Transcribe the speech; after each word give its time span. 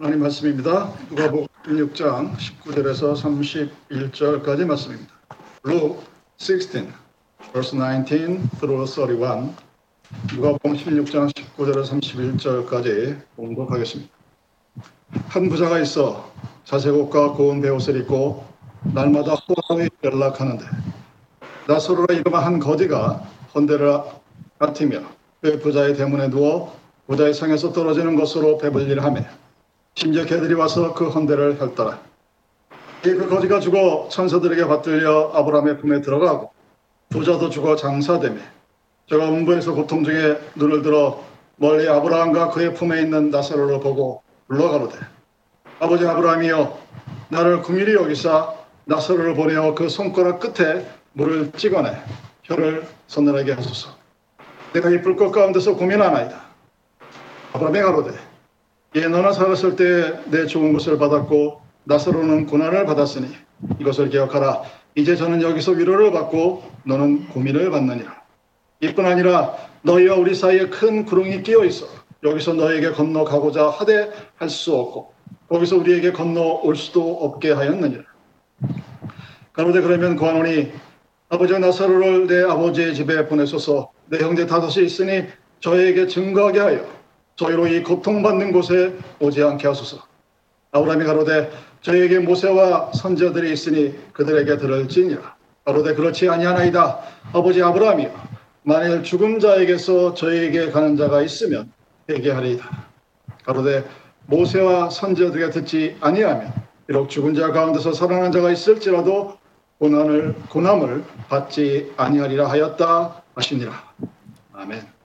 하나님 0.00 0.22
말씀입니다. 0.22 0.90
누가복음 1.10 1.46
16장 1.66 2.34
19절에서 2.34 3.14
31절까지 3.92 4.64
말씀입니다. 4.64 5.12
Luke 5.66 5.98
16, 6.38 6.88
verse 7.52 7.78
19 7.78 8.40
through 8.58 8.86
31. 8.86 9.52
누가복음 10.34 10.72
16장 10.72 11.30
19절에서 11.34 11.84
31절까지 12.00 13.20
공독하겠습니다. 13.36 14.10
한 15.28 15.48
부자가 15.50 15.78
있어 15.80 16.32
자색 16.64 16.94
옷과 16.94 17.32
고운 17.32 17.60
배옷을 17.60 17.98
입고 17.98 18.42
날마다 18.94 19.34
호랑이 19.34 19.90
연락하는데 20.02 20.64
나서로라 21.68 22.14
이름한 22.14 22.42
한 22.42 22.58
거지가 22.58 23.22
헌대를 23.54 23.98
같으며 24.58 25.02
그 25.42 25.58
부자의 25.58 25.94
대문에 25.94 26.30
누워 26.30 26.74
부자의 27.06 27.34
상에서 27.34 27.74
떨어지는 27.74 28.16
것으로 28.16 28.56
배불리를 28.56 29.04
하며 29.04 29.39
심지어 30.00 30.24
개들이 30.24 30.54
와서 30.54 30.94
그 30.94 31.10
헌대를 31.10 31.60
혈따라 31.60 32.00
그 33.02 33.28
거지가 33.28 33.60
죽어 33.60 34.08
천사들에게 34.10 34.66
받들려 34.66 35.30
아브라함의 35.34 35.76
품에 35.76 36.00
들어가고 36.00 36.50
부자도 37.10 37.50
죽어 37.50 37.76
장사되며 37.76 38.40
저가 39.10 39.28
음부에서 39.28 39.74
고통 39.74 40.02
중에 40.02 40.40
눈을 40.54 40.80
들어 40.80 41.22
멀리 41.56 41.86
아브라함과 41.86 42.48
그의 42.48 42.72
품에 42.72 43.02
있는 43.02 43.30
나사로를 43.30 43.80
보고 43.80 44.22
불러가로되 44.48 44.96
아버지 45.80 46.06
아브라함이여 46.06 46.78
나를 47.28 47.60
궁일이 47.60 47.92
여기사 47.92 48.54
나사로를 48.86 49.34
보내어 49.34 49.74
그 49.74 49.90
손가락 49.90 50.40
끝에 50.40 50.86
물을 51.12 51.52
찍어내 51.52 51.94
혀를 52.44 52.86
서늘하게 53.06 53.52
하소서. 53.52 53.90
내가 54.72 54.88
이 54.88 55.02
불꽃 55.02 55.30
가운데서 55.30 55.76
고민하나이다. 55.76 56.40
아브라함이 57.52 57.80
가로되 57.80 58.29
예 58.96 59.06
너는 59.06 59.32
살았을 59.32 59.76
때 59.76 60.20
내 60.30 60.46
좋은 60.46 60.72
것을 60.72 60.98
받았고 60.98 61.60
나사로는 61.84 62.46
고난을 62.46 62.86
받았으니 62.86 63.28
이것을 63.78 64.08
기억하라. 64.10 64.62
이제 64.96 65.14
저는 65.14 65.42
여기서 65.42 65.72
위로를 65.72 66.10
받고 66.10 66.64
너는 66.84 67.28
고민을 67.28 67.70
받느니라. 67.70 68.20
이뿐 68.80 69.06
아니라 69.06 69.54
너희와 69.82 70.16
우리 70.16 70.34
사이에 70.34 70.66
큰 70.68 71.04
구렁이 71.04 71.42
끼어 71.42 71.64
있어 71.64 71.86
여기서 72.24 72.54
너에게 72.54 72.90
건너가고자 72.90 73.68
하되 73.70 74.10
할 74.36 74.48
수 74.48 74.74
없고 74.74 75.12
거기서 75.48 75.76
우리에게 75.76 76.12
건너올 76.12 76.74
수도 76.76 77.18
없게 77.22 77.52
하였느니라. 77.52 78.02
가로되 79.52 79.80
그러면 79.82 80.16
고하노니 80.16 80.72
아버지 81.28 81.56
나사로를 81.58 82.26
내 82.26 82.42
아버지의 82.42 82.94
집에 82.94 83.26
보내소서. 83.28 83.90
내 84.06 84.18
형제 84.18 84.46
다섯이 84.46 84.84
있으니 84.86 85.26
저에게 85.60 86.08
증거하게 86.08 86.58
하여 86.58 86.99
저희로 87.40 87.66
이 87.68 87.82
고통받는 87.82 88.52
곳에 88.52 88.94
오지 89.18 89.42
않게 89.42 89.66
하소서. 89.66 90.02
아브라함이 90.72 91.04
가로되 91.06 91.50
저에게 91.80 92.18
모세와 92.18 92.92
선자들이 92.92 93.50
있으니 93.50 93.94
그들에게 94.12 94.58
들을지니라. 94.58 95.36
가로되 95.64 95.94
그렇지 95.94 96.28
아니하나이다. 96.28 97.00
아버지 97.32 97.62
아브라함이여 97.62 98.12
만일 98.62 99.02
죽은 99.02 99.40
자에게서 99.40 100.12
저에게 100.12 100.70
가는 100.70 100.98
자가 100.98 101.22
있으면 101.22 101.72
회개하리이다. 102.10 102.68
가로되 103.44 103.88
모세와 104.26 104.90
선지자들에게 104.90 105.50
듣지 105.50 105.96
아니하면 106.00 106.52
비록 106.86 107.08
죽은 107.08 107.34
자 107.34 107.52
가운데서 107.52 107.94
살아난 107.94 108.32
자가 108.32 108.50
있을지라도 108.50 109.38
고난을 109.78 110.34
고난을 110.50 111.04
받지 111.30 111.90
아니하리라 111.96 112.50
하였다 112.50 113.22
하시니라. 113.34 113.72
아멘. 114.52 114.99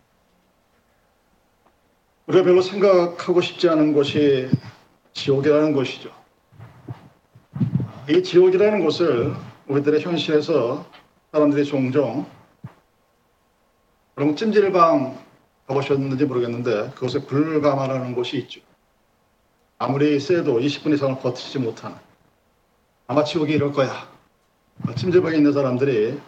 우리가 2.28 2.44
별로 2.44 2.62
생각하고 2.62 3.40
싶지 3.42 3.70
않은 3.70 3.94
곳이 3.94 4.50
지옥이라는 5.14 5.74
곳이죠. 5.74 6.10
이 8.10 8.24
지옥이라는 8.24 8.84
곳을 8.84 9.34
우리들의 9.68 10.02
현실에서 10.02 10.86
사람들이 11.32 11.66
종종 11.66 12.26
그럼 14.16 14.36
찜질방 14.36 15.20
가보셨는지 15.68 16.26
모르겠는데 16.26 16.92
그곳에 16.92 17.26
불가마라는 17.26 18.16
곳이 18.16 18.38
있죠. 18.38 18.62
아무리 19.78 20.20
세도 20.20 20.60
20분 20.60 20.94
이상을 20.94 21.20
버티지 21.20 21.60
못하는 21.60 21.98
아마 23.08 23.24
지옥이 23.24 23.54
이럴 23.54 23.72
거야. 23.72 24.10
찜질방에 24.96 25.38
있는 25.38 25.54
사람들이 25.54 26.20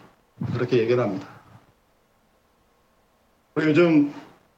그렇게 0.54 0.78
얘기를 0.78 1.02
합니다. 1.02 1.28
요즘 3.58 4.14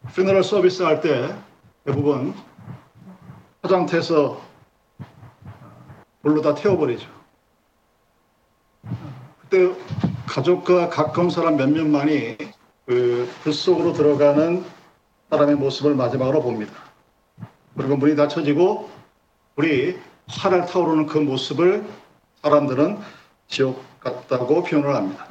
피너럴 0.07 0.43
서비스 0.43 0.83
할 0.83 1.01
때 1.01 1.35
대부분 1.85 2.33
화장터에서 3.61 4.41
불로 6.21 6.41
다 6.41 6.55
태워버리죠. 6.55 7.07
그때 9.41 9.73
가족과 10.27 10.89
가까운 10.89 11.29
사람 11.29 11.57
몇몇만이 11.57 12.37
그 12.85 13.29
불 13.43 13.53
속으로 13.53 13.93
들어가는 13.93 14.65
사람의 15.29 15.55
모습을 15.55 15.93
마지막으로 15.95 16.41
봅니다. 16.41 16.73
그리고 17.77 17.95
문이 17.97 18.15
닫혀지고 18.15 18.89
불이 19.55 19.99
활활 20.27 20.65
타오르는 20.65 21.05
그 21.05 21.19
모습을 21.19 21.85
사람들은 22.41 22.97
지옥 23.47 23.83
같다고 23.99 24.63
표현을 24.63 24.95
합니다. 24.95 25.27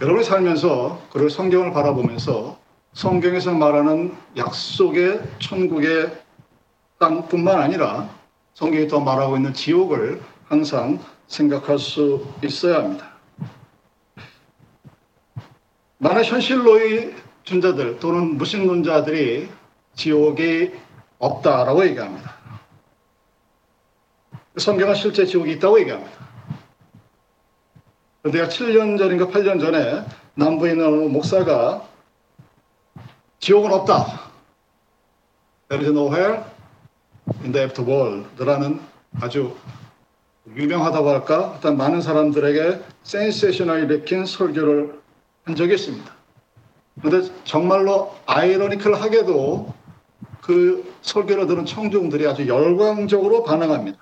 여러분이 0.00 0.24
살면서 0.24 1.00
그리고 1.12 1.28
성경을 1.28 1.72
바라보면서 1.72 2.58
성경에서 2.94 3.52
말하는 3.52 4.14
약속의 4.36 5.20
천국의 5.40 6.16
땅뿐만 6.98 7.60
아니라 7.60 8.08
성경이 8.54 8.86
더 8.86 9.00
말하고 9.00 9.36
있는 9.36 9.52
지옥을 9.52 10.22
항상 10.48 11.00
생각할 11.26 11.78
수 11.78 12.24
있어야 12.42 12.76
합니다. 12.76 13.10
많은 15.98 16.24
현실로의 16.24 17.14
준자들 17.42 17.98
또는 17.98 18.36
무신론자들이 18.38 19.48
지옥이 19.94 20.72
없다라고 21.18 21.84
얘기합니다. 21.86 22.34
성경은 24.56 24.94
실제 24.94 25.26
지옥이 25.26 25.52
있다고 25.52 25.80
얘기합니다. 25.80 26.12
그런데 28.22 28.46
7년 28.46 28.96
전인가 28.98 29.26
8년 29.26 29.60
전에 29.60 30.04
남부에 30.34 30.72
있는 30.72 31.12
목사가 31.12 31.93
지옥은 33.44 33.74
없다. 33.74 34.06
There 35.68 35.84
is 35.84 35.90
nowhere 35.90 36.44
in 37.42 37.52
the 37.52 37.62
afterworld라는 37.66 38.80
아주 39.20 39.54
유명하다고 40.56 41.10
할까? 41.10 41.52
일단 41.56 41.76
많은 41.76 42.00
사람들에게 42.00 42.80
센세이션을 43.02 43.82
일으킨 43.82 44.24
설교를 44.24 44.98
한 45.42 45.56
적이 45.56 45.74
있습니다. 45.74 46.10
그런데 47.02 47.30
정말로 47.44 48.14
아이러니컬하게도 48.24 49.74
그 50.40 50.94
설교를 51.02 51.46
들은 51.46 51.66
청중들이 51.66 52.26
아주 52.26 52.48
열광적으로 52.48 53.44
반응합니다. 53.44 53.98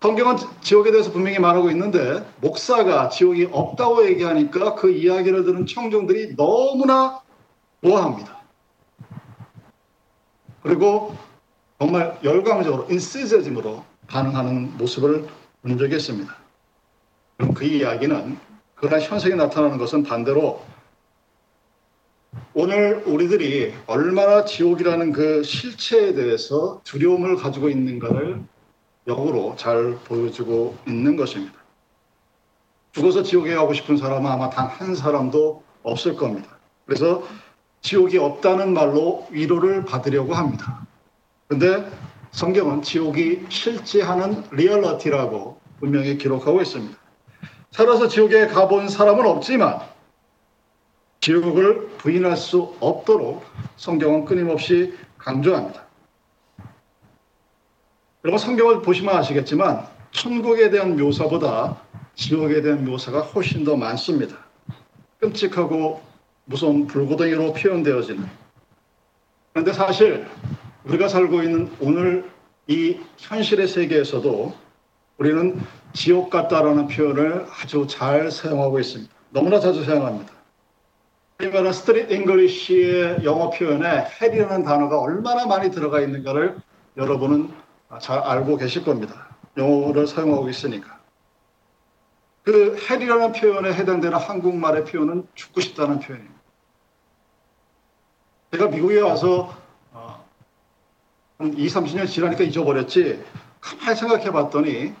성경은 0.00 0.36
지옥에 0.62 0.92
대해서 0.92 1.12
분명히 1.12 1.38
말하고 1.38 1.70
있는데 1.72 2.26
목사가 2.40 3.10
지옥이 3.10 3.50
없다고 3.52 4.06
얘기하니까 4.06 4.76
그 4.76 4.90
이야기를 4.90 5.44
들은 5.44 5.66
청중들이 5.66 6.36
너무나 6.36 7.20
좋아합니다. 7.82 8.40
그리고 10.62 11.16
정말 11.78 12.18
열광적으로 12.22 12.86
인시저즘으로 12.90 13.84
반응하는 14.06 14.76
모습을 14.76 15.26
본 15.62 15.78
적이 15.78 15.96
있습니다. 15.96 16.36
그럼 17.36 17.54
그 17.54 17.64
이야기는 17.64 18.38
그러나 18.74 19.00
현상이 19.00 19.34
나타나는 19.34 19.78
것은 19.78 20.02
반대로 20.02 20.62
오늘 22.54 23.02
우리들이 23.06 23.74
얼마나 23.86 24.44
지옥이라는 24.44 25.12
그 25.12 25.42
실체에 25.42 26.14
대해서 26.14 26.80
두려움을 26.84 27.36
가지고 27.36 27.68
있는가를 27.68 28.42
역으로 29.06 29.56
잘 29.56 29.96
보여주고 30.04 30.76
있는 30.86 31.16
것입니다. 31.16 31.54
죽어서 32.92 33.22
지옥에 33.22 33.54
가고 33.54 33.72
싶은 33.72 33.96
사람은 33.96 34.30
아마 34.30 34.50
단 34.50 34.66
한 34.68 34.94
사람도 34.94 35.62
없을 35.82 36.16
겁니다. 36.16 36.58
그래서 36.86 37.22
지옥이 37.82 38.18
없다는 38.18 38.74
말로 38.74 39.26
위로를 39.30 39.84
받으려고 39.84 40.34
합니다. 40.34 40.86
그런데 41.48 41.90
성경은 42.32 42.82
지옥이 42.82 43.46
실제하는 43.48 44.44
리얼러티라고 44.52 45.58
분명히 45.80 46.16
기록하고 46.18 46.60
있습니다. 46.60 46.96
살아서 47.72 48.08
지옥에 48.08 48.46
가본 48.46 48.88
사람은 48.88 49.26
없지만 49.26 49.80
지옥을 51.20 51.88
부인할 51.98 52.36
수 52.36 52.74
없도록 52.80 53.44
성경은 53.76 54.24
끊임없이 54.24 54.94
강조합니다. 55.18 55.84
여러분 58.24 58.38
성경을 58.38 58.82
보시면 58.82 59.16
아시겠지만 59.16 59.86
천국에 60.12 60.70
대한 60.70 60.96
묘사보다 60.96 61.80
지옥에 62.14 62.62
대한 62.62 62.84
묘사가 62.84 63.20
훨씬 63.20 63.64
더 63.64 63.76
많습니다. 63.76 64.36
끔찍하고 65.20 66.02
무서운 66.50 66.88
불구덩이로 66.88 67.52
표현되어지는. 67.52 68.28
그런데 69.52 69.72
사실 69.72 70.26
우리가 70.84 71.06
살고 71.06 71.44
있는 71.44 71.70
오늘 71.80 72.28
이 72.66 72.98
현실의 73.18 73.68
세계에서도 73.68 74.52
우리는 75.18 75.60
지옥 75.92 76.28
같다라는 76.28 76.88
표현을 76.88 77.46
아주 77.48 77.86
잘 77.88 78.32
사용하고 78.32 78.80
있습니다. 78.80 79.12
너무나 79.30 79.60
자주 79.60 79.84
사용합니다. 79.84 80.32
그러면 81.36 81.72
street 81.72 82.10
English의 82.10 83.24
영어 83.24 83.50
표현에 83.50 84.08
hell이라는 84.20 84.64
단어가 84.64 84.98
얼마나 84.98 85.46
많이 85.46 85.70
들어가 85.70 86.00
있는가를 86.00 86.56
여러분은 86.96 87.50
잘 88.00 88.18
알고 88.18 88.56
계실 88.56 88.84
겁니다. 88.84 89.28
영어를 89.56 90.08
사용하고 90.08 90.48
있으니까. 90.48 90.98
그 92.42 92.76
헬이라는 92.90 93.32
표현에 93.32 93.72
해당되는 93.72 94.18
한국말의 94.18 94.84
표현은 94.86 95.28
죽고 95.34 95.60
싶다는 95.60 96.00
표현입니다. 96.00 96.39
제가 98.52 98.66
미국에 98.66 99.00
와서 99.00 99.54
어, 99.92 100.24
한 101.38 101.56
2, 101.56 101.66
30년 101.68 102.08
지나니까 102.08 102.42
잊어버렸지 102.44 103.22
가만히 103.60 103.96
생각해 103.96 104.32
봤더니 104.32 104.92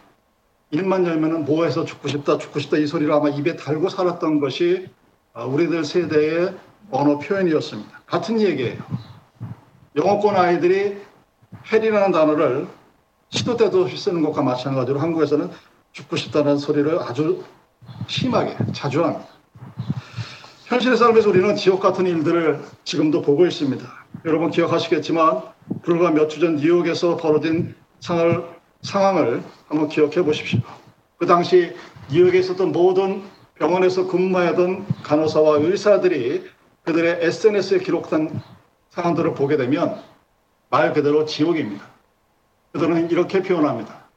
입만 0.70 1.04
열면은 1.04 1.44
뭐해서 1.46 1.84
죽고 1.84 2.06
싶다 2.08 2.38
죽고 2.38 2.60
싶다 2.60 2.76
이 2.76 2.86
소리를 2.86 3.12
아마 3.12 3.28
입에 3.28 3.56
달고 3.56 3.88
살았던 3.88 4.38
것이 4.38 4.88
어, 5.32 5.46
우리들 5.46 5.84
세대의 5.84 6.54
언어 6.92 7.18
표현이었습니다. 7.18 8.02
같은 8.06 8.40
얘기예요. 8.40 8.78
영어권 9.96 10.36
아이들이 10.36 10.98
헬이라는 11.72 12.12
단어를 12.12 12.68
시도 13.30 13.56
때도 13.56 13.82
없이 13.82 13.96
쓰는 13.96 14.22
것과 14.22 14.42
마찬가지로 14.42 15.00
한국에서는 15.00 15.50
죽고 15.92 16.16
싶다는 16.16 16.58
소리를 16.58 17.00
아주 17.00 17.44
심하게 18.06 18.56
자주 18.72 19.04
합니다. 19.04 19.26
현실의 20.70 20.96
삶에서 20.96 21.30
우리는 21.30 21.56
지옥 21.56 21.80
같은 21.80 22.06
일들을 22.06 22.60
지금도 22.84 23.22
보고 23.22 23.44
있습니다. 23.44 23.84
여러분 24.24 24.50
기억하시겠지만 24.52 25.42
불과 25.82 26.12
몇 26.12 26.28
주 26.28 26.38
전 26.38 26.54
뉴욕에서 26.56 27.16
벌어진 27.16 27.74
상을, 27.98 28.44
상황을 28.82 29.42
한번 29.66 29.88
기억해 29.88 30.22
보십시오. 30.22 30.60
그 31.18 31.26
당시 31.26 31.74
뉴욕에 32.12 32.38
있었던 32.38 32.70
모든 32.70 33.22
병원에서 33.56 34.06
근무하던 34.06 34.86
간호사와 35.02 35.56
의사들이 35.58 36.44
그들의 36.84 37.18
SNS에 37.20 37.80
기록한 37.80 38.40
상황들을 38.90 39.34
보게 39.34 39.56
되면 39.56 40.00
말 40.70 40.92
그대로 40.92 41.24
지옥입니다. 41.24 41.84
그들은 42.72 43.10
이렇게 43.10 43.42
표현합니다. 43.42 44.08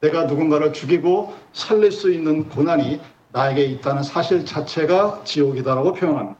내가 0.00 0.24
누군가를 0.24 0.72
죽이고 0.72 1.34
살릴 1.52 1.92
수 1.92 2.10
있는 2.10 2.48
고난이 2.48 3.02
나에게 3.32 3.64
있다는 3.64 4.02
사실 4.02 4.44
자체가 4.44 5.22
지옥이다라고 5.24 5.92
표현합니다. 5.94 6.38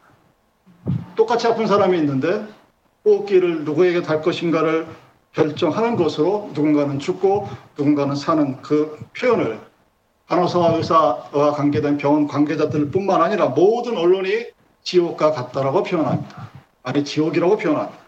똑같이 1.14 1.46
아픈 1.46 1.66
사람이 1.66 1.96
있는데 1.98 2.46
호흡기를 3.04 3.64
누구에게 3.64 4.02
달 4.02 4.22
것인가를 4.22 4.86
결정하는 5.32 5.96
것으로 5.96 6.50
누군가는 6.54 6.98
죽고 6.98 7.48
누군가는 7.78 8.14
사는 8.16 8.60
그 8.62 8.98
표현을 9.18 9.60
간호사와 10.28 10.76
의사와 10.76 11.52
관계된 11.52 11.96
병원 11.98 12.26
관계자들 12.26 12.90
뿐만 12.90 13.22
아니라 13.22 13.46
모든 13.46 13.96
언론이 13.96 14.46
지옥과 14.82 15.32
같다라고 15.32 15.82
표현합니다. 15.82 16.50
아니 16.82 17.04
지옥이라고 17.04 17.56
표현합니다. 17.58 17.98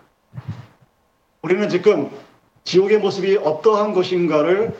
우리는 1.42 1.68
지금 1.68 2.10
지옥의 2.64 2.98
모습이 2.98 3.36
어떠한 3.38 3.92
것인가를 3.92 4.76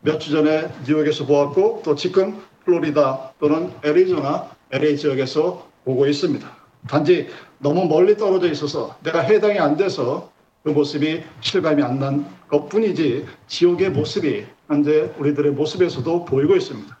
몇 0.00 0.18
주 0.18 0.30
전에 0.30 0.68
뉴욕에서 0.86 1.24
보았고 1.24 1.80
또 1.82 1.94
지금 1.94 2.42
플로리다 2.64 3.32
또는 3.38 3.72
애리조나 3.84 4.50
LA 4.72 4.96
지역에서 4.96 5.66
보고 5.84 6.06
있습니다. 6.06 6.46
단지 6.88 7.28
너무 7.58 7.86
멀리 7.86 8.16
떨어져 8.16 8.50
있어서 8.50 8.96
내가 9.02 9.20
해당이 9.20 9.58
안 9.58 9.76
돼서 9.76 10.30
그 10.62 10.70
모습이 10.70 11.22
실감이 11.40 11.82
안 11.82 11.98
난 11.98 12.26
것뿐이지 12.48 13.26
지옥의 13.46 13.90
모습이 13.90 14.46
현재 14.68 15.12
우리들의 15.18 15.52
모습에서도 15.52 16.24
보이고 16.24 16.56
있습니다. 16.56 16.98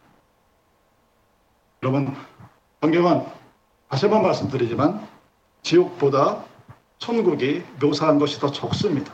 여러분, 1.82 2.14
성경은 2.80 3.24
다시 3.88 4.06
한번 4.06 4.22
말씀드리지만 4.22 5.06
지옥보다 5.62 6.44
천국이 6.98 7.62
묘사한 7.80 8.18
것이 8.18 8.40
더 8.40 8.50
적습니다. 8.50 9.12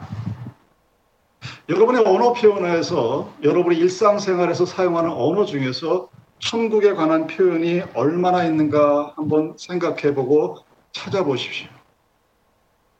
여러분의 1.68 2.04
언어 2.04 2.32
표현에서 2.32 3.32
여러분의 3.42 3.78
일상생활에서 3.78 4.66
사용하는 4.66 5.10
언어 5.10 5.44
중에서 5.44 6.08
천국에 6.40 6.94
관한 6.94 7.26
표현이 7.26 7.82
얼마나 7.94 8.44
있는가 8.44 9.12
한번 9.16 9.54
생각해 9.58 10.14
보고 10.14 10.58
찾아보십시오. 10.92 11.68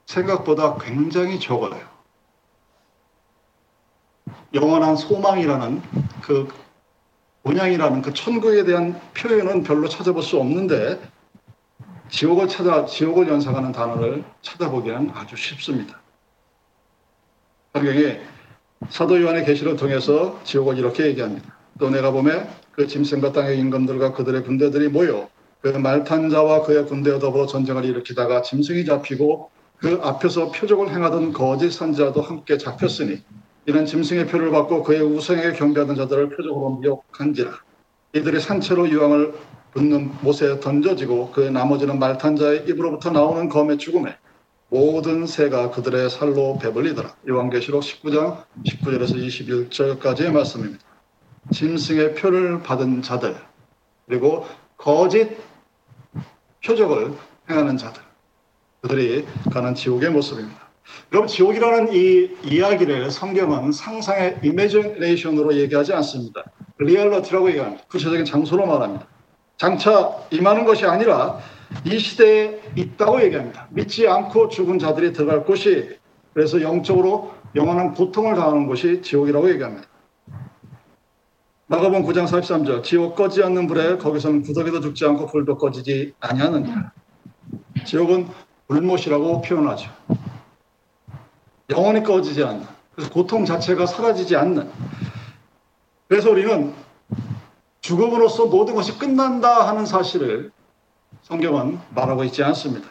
생각보다 0.05 0.77
굉장히 0.77 1.39
적어요. 1.39 1.79
영원한 4.53 4.95
소망이라는 4.95 5.81
그 6.21 6.47
본향이라는 7.43 8.01
그 8.01 8.13
천국에 8.13 8.63
대한 8.63 8.99
표현은 9.15 9.63
별로 9.63 9.89
찾아볼 9.89 10.21
수 10.21 10.37
없는데 10.39 11.01
지옥을 12.09 12.47
찾아 12.47 12.85
지옥을 12.85 13.27
연상하는 13.27 13.71
단어를 13.71 14.23
찾아보기는 14.41 15.11
아주 15.15 15.35
쉽습니다. 15.35 15.99
성경에 17.73 18.19
사도 18.89 19.19
요한의 19.21 19.45
계시를 19.45 19.77
통해서 19.77 20.39
지옥을 20.43 20.77
이렇게 20.77 21.05
얘기합니다. 21.05 21.55
또 21.79 21.89
내가 21.89 22.11
보매 22.11 22.47
그 22.73 22.87
짐승과 22.87 23.31
땅의 23.31 23.59
임금들과 23.59 24.13
그들의 24.13 24.43
군대들이 24.43 24.89
모여 24.89 25.29
그 25.61 25.67
말탄 25.67 26.29
자와 26.29 26.63
그의 26.63 26.85
군대와 26.85 27.19
더불어 27.19 27.45
전쟁을 27.45 27.85
일으키다가 27.85 28.41
짐승이 28.41 28.85
잡히고 28.85 29.49
그 29.77 29.99
앞에서 30.01 30.51
표적을 30.51 30.89
행하던 30.89 31.33
거짓 31.33 31.71
선지자도 31.71 32.21
함께 32.21 32.57
잡혔으니 32.57 33.21
이는 33.67 33.85
짐승의 33.85 34.27
표를 34.27 34.51
받고 34.51 34.83
그의 34.83 35.01
우상에게 35.01 35.53
경배하던 35.53 35.95
자들을 35.95 36.29
표적으로 36.29 36.77
미혹한지라 36.77 37.51
이들이 38.13 38.39
산채로 38.39 38.89
유황을 38.89 39.33
붓는 39.73 40.11
못에 40.21 40.59
던져지고 40.59 41.31
그 41.31 41.41
나머지는 41.41 41.99
말탄 41.99 42.35
자의 42.35 42.65
입으로부터 42.67 43.11
나오는 43.11 43.47
검의 43.47 43.77
죽음에 43.77 44.15
모든 44.69 45.27
새가 45.27 45.71
그들의 45.71 46.09
살로 46.09 46.57
배불리더라. 46.61 47.13
요한계시록 47.27 47.81
19장 47.81 48.43
19절에서 48.65 49.15
21절까지의 49.99 50.31
말씀입니다. 50.31 50.90
짐승의 51.49 52.15
표를 52.15 52.61
받은 52.61 53.01
자들 53.01 53.35
그리고 54.07 54.45
거짓 54.77 55.37
표적을 56.63 57.13
행하는 57.49 57.77
자들 57.77 58.01
그들이 58.81 59.25
가는 59.51 59.75
지옥의 59.75 60.09
모습입니다. 60.11 60.59
여러분 61.11 61.27
지옥이라는 61.27 61.93
이 61.93 62.31
이야기를 62.43 63.11
성경은 63.11 63.71
상상의 63.71 64.39
imagination으로 64.43 65.55
얘기하지 65.55 65.93
않습니다. 65.93 66.43
reality라고 66.79 67.49
얘기합니다. 67.49 67.83
구체적인 67.89 68.25
장소로 68.25 68.65
말합니다. 68.65 69.07
장차 69.57 70.11
임하는 70.31 70.65
것이 70.65 70.85
아니라 70.85 71.39
이 71.85 71.99
시대에 71.99 72.59
있다고 72.75 73.21
얘기합니다. 73.23 73.67
믿지 73.69 74.07
않고 74.07 74.49
죽은 74.49 74.79
자들이 74.79 75.13
들어갈 75.13 75.45
곳이 75.45 75.97
그래서 76.33 76.61
영적으로 76.61 77.33
영원한 77.55 77.93
고통을 77.93 78.35
당하는 78.35 78.65
곳이 78.65 79.01
지옥이라고 79.01 79.49
얘기합니다. 79.51 79.87
마가복음 81.71 82.03
9장 82.03 82.27
43절 82.27 82.83
지옥 82.83 83.15
꺼지지 83.15 83.41
않는 83.43 83.65
불에 83.65 83.97
거기서는 83.97 84.41
구더기도 84.41 84.81
죽지 84.81 85.05
않고 85.05 85.27
불도 85.27 85.57
꺼지지 85.57 86.13
아니하느니라. 86.19 86.91
지옥은 87.85 88.27
불못이라고 88.67 89.41
표현하죠. 89.41 89.89
영원히 91.69 92.03
꺼지지 92.03 92.43
않는 92.43 92.67
그래서 92.93 93.09
고통 93.09 93.45
자체가 93.45 93.85
사라지지 93.85 94.35
않는 94.35 94.69
그래서 96.09 96.31
우리는 96.31 96.73
죽음으로써 97.79 98.47
모든 98.47 98.75
것이 98.75 98.99
끝난다 98.99 99.65
하는 99.69 99.85
사실을 99.85 100.51
성경은 101.21 101.79
말하고 101.95 102.25
있지 102.25 102.43
않습니다. 102.43 102.89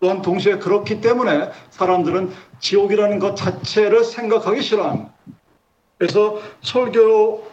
또한 0.00 0.22
동시에 0.22 0.56
그렇기 0.56 1.02
때문에 1.02 1.50
사람들은 1.68 2.32
지옥이라는 2.60 3.18
것 3.18 3.36
자체를 3.36 4.02
생각하기 4.02 4.62
싫어합니다. 4.62 5.12
그래서 5.98 6.40
설교 6.62 7.46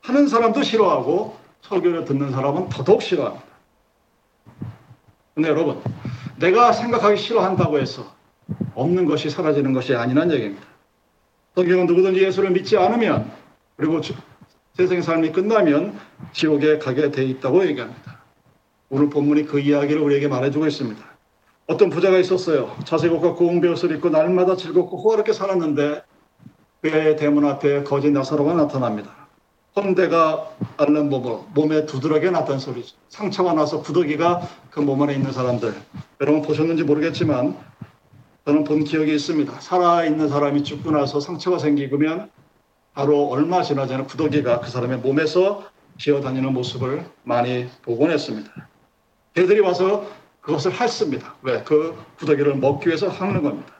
하는 0.00 0.28
사람도 0.28 0.62
싫어하고 0.62 1.36
설교를 1.60 2.06
듣는 2.06 2.30
사람은 2.30 2.70
더더욱 2.70 3.02
싫어합니다. 3.02 3.44
근데 5.34 5.50
여러분, 5.50 5.80
내가 6.38 6.72
생각하기 6.72 7.18
싫어한다고 7.18 7.78
해서 7.78 8.12
없는 8.74 9.04
것이 9.04 9.30
사라지는 9.30 9.72
것이 9.72 9.94
아니란 9.94 10.32
얘기입니다. 10.32 10.66
성경은 11.54 11.86
누구든지 11.86 12.22
예수를 12.22 12.50
믿지 12.50 12.76
않으면 12.76 13.30
그리고 13.76 14.00
세상의 14.74 15.02
삶이 15.02 15.32
끝나면 15.32 15.98
지옥에 16.32 16.78
가게 16.78 17.10
돼 17.10 17.24
있다고 17.24 17.66
얘기합니다. 17.66 18.20
오늘 18.88 19.10
본문이 19.10 19.44
그 19.44 19.60
이야기를 19.60 20.00
우리에게 20.00 20.28
말해주고 20.28 20.66
있습니다. 20.66 21.04
어떤 21.66 21.90
부자가 21.90 22.18
있었어요. 22.18 22.74
자세곡과 22.84 23.34
고운 23.34 23.60
배옷을 23.60 23.92
입고 23.92 24.08
날마다 24.08 24.56
즐겁고 24.56 24.96
호화롭게 24.98 25.32
살았는데 25.32 26.02
그의 26.82 27.16
대문 27.16 27.44
앞에 27.44 27.82
거짓 27.84 28.10
나사로가 28.10 28.54
나타납니다. 28.54 29.10
헌대가 29.76 30.50
앓는 30.78 31.10
몸으로 31.10 31.46
몸에 31.54 31.86
두드러기가 31.86 32.32
났다는 32.32 32.58
소리죠. 32.58 32.96
상처가 33.08 33.52
나서 33.52 33.82
구더기가 33.82 34.42
그 34.70 34.80
몸 34.80 35.02
안에 35.02 35.14
있는 35.14 35.30
사람들. 35.32 35.74
여러분 36.20 36.42
보셨는지 36.42 36.82
모르겠지만 36.84 37.56
저는 38.46 38.64
본 38.64 38.84
기억이 38.84 39.14
있습니다. 39.14 39.60
살아있는 39.60 40.28
사람이 40.28 40.64
죽고 40.64 40.90
나서 40.90 41.20
상처가 41.20 41.58
생기면 41.58 42.30
바로 42.94 43.28
얼마 43.28 43.62
지나지 43.62 43.94
않아 43.94 44.06
구더기가 44.06 44.60
그 44.60 44.70
사람의 44.70 44.98
몸에서 44.98 45.64
기어다니는 45.98 46.52
모습을 46.54 47.04
많이 47.22 47.68
보곤 47.82 48.10
했습니다. 48.10 48.50
개들이 49.34 49.60
와서 49.60 50.06
그것을 50.40 50.72
핥습니다. 50.72 51.34
왜? 51.42 51.62
그 51.62 51.94
구더기를 52.18 52.56
먹기 52.56 52.88
위해서 52.88 53.08
하는 53.08 53.42
겁니다. 53.42 53.72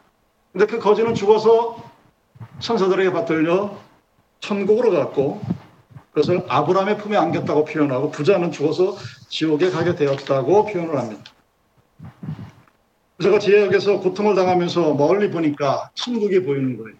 근데 0.53 0.67
그 0.67 0.79
거지는 0.79 1.15
죽어서 1.15 1.83
천사들에게 2.59 3.13
받들려 3.13 3.77
천국으로 4.41 4.91
갔고 4.91 5.41
그것을 6.13 6.45
아브라함의 6.49 6.99
품에 6.99 7.17
안겼다고 7.17 7.65
표현하고 7.65 8.11
부자는 8.11 8.53
죽어서 8.53 8.97
지옥에 9.29 9.71
가게 9.71 9.95
되었다고 9.95 10.67
표현을 10.67 10.99
합니다. 10.99 11.23
제가 13.23 13.39
지역에서 13.39 14.01
고통을 14.01 14.35
당하면서 14.35 14.95
멀리 14.95 15.31
보니까 15.31 15.91
천국이 15.95 16.43
보이는 16.43 16.79
거예요. 16.79 16.97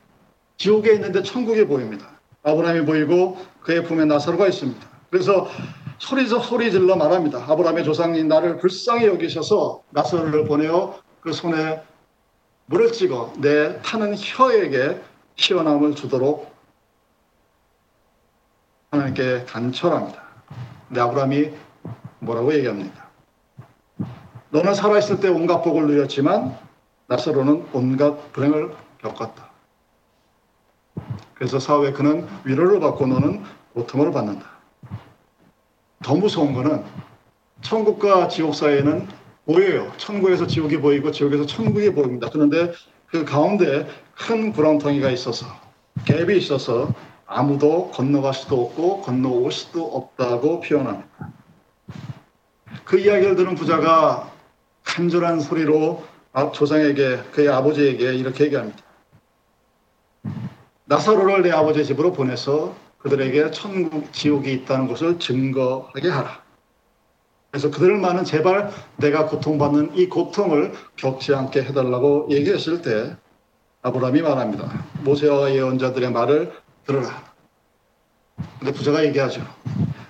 지옥에 0.59 0.95
있는데 0.95 1.23
천국이 1.23 1.67
보입니다. 1.67 2.11
아브라함이 2.43 2.85
보이고 2.85 3.39
그의 3.63 3.85
품에 3.85 4.05
나사로가 4.05 4.47
있습니다. 4.47 4.87
그래서 5.11 5.49
소리져 5.99 6.39
소리 6.41 6.71
질러 6.71 6.97
말합니다. 6.97 7.45
아브라함의 7.49 7.85
조상님 7.85 8.29
나를 8.29 8.59
불쌍히 8.59 9.07
여기셔서 9.07 9.83
나사로를 9.91 10.45
보내어 10.45 10.99
그 11.21 11.33
손에 11.33 11.83
물을 12.67 12.93
찍어 12.93 13.33
내 13.39 13.81
타는 13.83 14.15
혀에게 14.17 15.01
시원함을 15.41 15.95
주도록 15.95 16.55
하나님께 18.91 19.47
간절합니다. 19.47 20.23
근데 20.89 21.01
아브라함이 21.01 21.51
뭐라고 22.19 22.53
얘기합니까? 22.53 23.09
너는 24.51 24.75
살아있을 24.75 25.21
때 25.21 25.29
온갖 25.29 25.63
복을 25.63 25.87
누렸지만 25.87 26.59
나사로는 27.07 27.69
온갖 27.73 28.33
불행을 28.33 28.75
겪었다. 28.99 29.49
그래서 31.35 31.59
사후에 31.59 31.93
그는 31.93 32.29
위로를 32.45 32.79
받고 32.79 33.07
너는 33.07 33.43
고통을 33.73 34.13
받는다. 34.13 34.45
더 36.03 36.17
무서운 36.17 36.53
거는 36.53 36.85
천국과 37.63 38.29
지옥 38.29 38.55
사이에는 38.55 39.09
보여요. 39.47 39.91
천국에서 39.97 40.47
지옥이 40.47 40.77
보이고 40.83 41.11
지옥에서 41.11 41.47
천국이 41.47 41.95
보입니다. 41.95 42.29
그런데 42.31 42.75
그 43.11 43.25
가운데 43.25 43.89
큰 44.15 44.53
구렁텅이가 44.53 45.11
있어서 45.11 45.47
갭이 46.05 46.37
있어서 46.37 46.93
아무도 47.27 47.91
건너갈 47.91 48.35
수도 48.35 48.65
없고 48.65 49.03
건너올 49.03 49.53
수도 49.53 49.85
없다고 49.85 50.61
표현합니다. 50.61 51.09
그 52.85 52.99
이야기를 52.99 53.37
들은 53.37 53.55
부자가 53.55 54.31
간절한 54.85 55.41
소리로 55.41 56.05
아, 56.33 56.53
조상에게 56.53 57.23
그의 57.33 57.49
아버지에게 57.49 58.15
이렇게 58.15 58.45
얘기합니다. 58.45 58.79
나사로를 60.85 61.43
내 61.43 61.51
아버지 61.51 61.85
집으로 61.85 62.13
보내서 62.13 62.75
그들에게 62.99 63.51
천국 63.53 64.13
지옥이 64.13 64.53
있다는 64.53 64.89
것을 64.89 65.19
증거하게 65.19 66.09
하라. 66.09 66.43
그래서 67.51 67.71
그들만은 67.71 68.25
제발 68.25 68.71
내가 68.97 69.27
고통받는 69.27 69.97
이 69.97 70.09
고통을 70.09 70.73
겪지 70.97 71.35
않게 71.35 71.65
해달라고 71.65 72.29
얘기했을 72.31 72.83
때 72.83 73.17
아브라함이 73.83 74.23
말합니다. 74.23 74.85
모세와 75.03 75.53
예언자들의 75.53 76.13
말을 76.13 76.53
들으라. 76.87 77.31
근데 78.59 78.73
부자가 78.73 79.05
얘기하죠. 79.05 79.43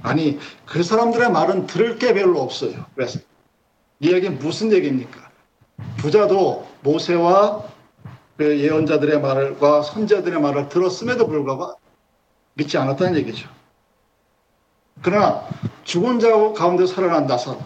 아니 0.02 0.38
그 0.66 0.82
사람들의 0.82 1.30
말은 1.30 1.66
들을 1.66 1.99
게 1.99 2.12
별로 2.12 2.40
없어요. 2.40 2.87
그래서 2.94 3.20
이 4.00 4.12
얘기는 4.12 4.38
무슨 4.38 4.73
얘기입니까? 4.73 5.30
부자도 5.99 6.66
모세와 6.82 7.64
그 8.37 8.59
예언자들의 8.59 9.20
말과 9.20 9.82
선자들의 9.82 10.40
말을 10.40 10.68
들었음에도 10.68 11.26
불구하고 11.26 11.75
믿지 12.54 12.76
않았다는 12.78 13.16
얘기죠. 13.18 13.49
그러나 15.02 15.47
죽은 15.85 16.21
자 16.21 16.30
가운데 16.52 16.87
살아난 16.87 17.26
나사로, 17.26 17.59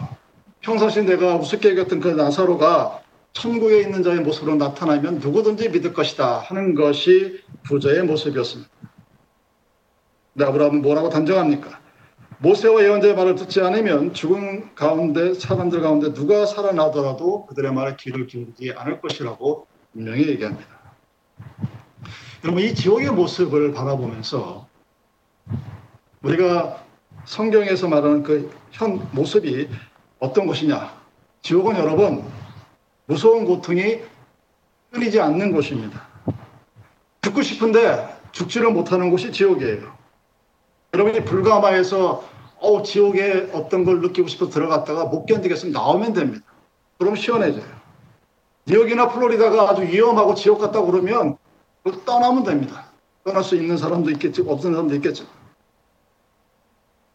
평상시 0.61 1.03
내가 1.03 1.35
우습게 1.35 1.71
여겼던 1.71 1.99
그 1.99 2.07
나사로가 2.09 3.01
천국에 3.33 3.81
있는 3.81 4.01
자의 4.01 4.21
모습으로 4.21 4.55
나타나면 4.55 5.19
누구든지 5.19 5.69
믿을 5.69 5.93
것이다 5.93 6.39
하는 6.39 6.73
것이 6.73 7.41
부자의 7.63 8.03
모습이었습니다. 8.03 8.69
근데 10.33 10.45
아브라함은 10.45 10.81
뭐라고 10.81 11.09
단정합니까? 11.09 11.79
모세와 12.39 12.83
예언자의 12.83 13.15
말을 13.15 13.35
듣지 13.35 13.61
않으면 13.61 14.13
죽은 14.13 14.75
가운데 14.75 15.33
사람들 15.33 15.81
가운데 15.81 16.13
누가 16.13 16.45
살아나더라도 16.45 17.45
그들의 17.45 17.73
말에 17.73 17.95
귀를 17.99 18.27
기울이지 18.27 18.73
않을 18.75 19.01
것이라고 19.01 19.67
분명히 19.93 20.27
얘기합니다. 20.27 20.67
여러분 22.43 22.63
이 22.63 22.73
지옥의 22.73 23.11
모습을 23.11 23.73
바라보면서 23.73 24.67
우리가 26.21 26.84
성경에서 27.25 27.87
말하는 27.87 28.23
그 28.23 28.49
현 28.75 29.07
모습이 29.13 29.69
어떤 30.19 30.47
것이냐? 30.47 30.93
지옥은 31.41 31.77
여러분 31.77 32.23
무서운 33.05 33.45
고통이 33.45 33.99
끊이지 34.91 35.19
않는 35.21 35.53
곳입니다. 35.53 36.07
죽고 37.21 37.41
싶은데 37.41 38.07
죽지를 38.33 38.71
못하는 38.71 39.09
곳이 39.11 39.31
지옥이에요. 39.31 39.95
여러분이 40.93 41.23
불가마에서 41.23 42.23
어, 42.57 42.83
지옥에 42.83 43.49
어떤 43.53 43.85
걸 43.85 44.01
느끼고 44.01 44.27
싶어서 44.27 44.51
들어갔다가 44.51 45.05
못 45.05 45.25
견디겠으면 45.25 45.71
나오면 45.71 46.13
됩니다. 46.13 46.45
그럼 46.97 47.15
시원해져요. 47.15 47.63
뉴욕이나 48.65 49.09
플로리다가 49.09 49.69
아주 49.69 49.83
위험하고 49.83 50.33
지옥 50.35 50.59
같다고 50.59 50.91
그러면 50.91 51.37
떠나면 52.05 52.43
됩니다. 52.43 52.85
떠날 53.23 53.43
수 53.43 53.55
있는 53.55 53.77
사람도 53.77 54.09
있겠지, 54.11 54.41
없는 54.41 54.73
사람도 54.73 54.95
있겠죠. 54.95 55.25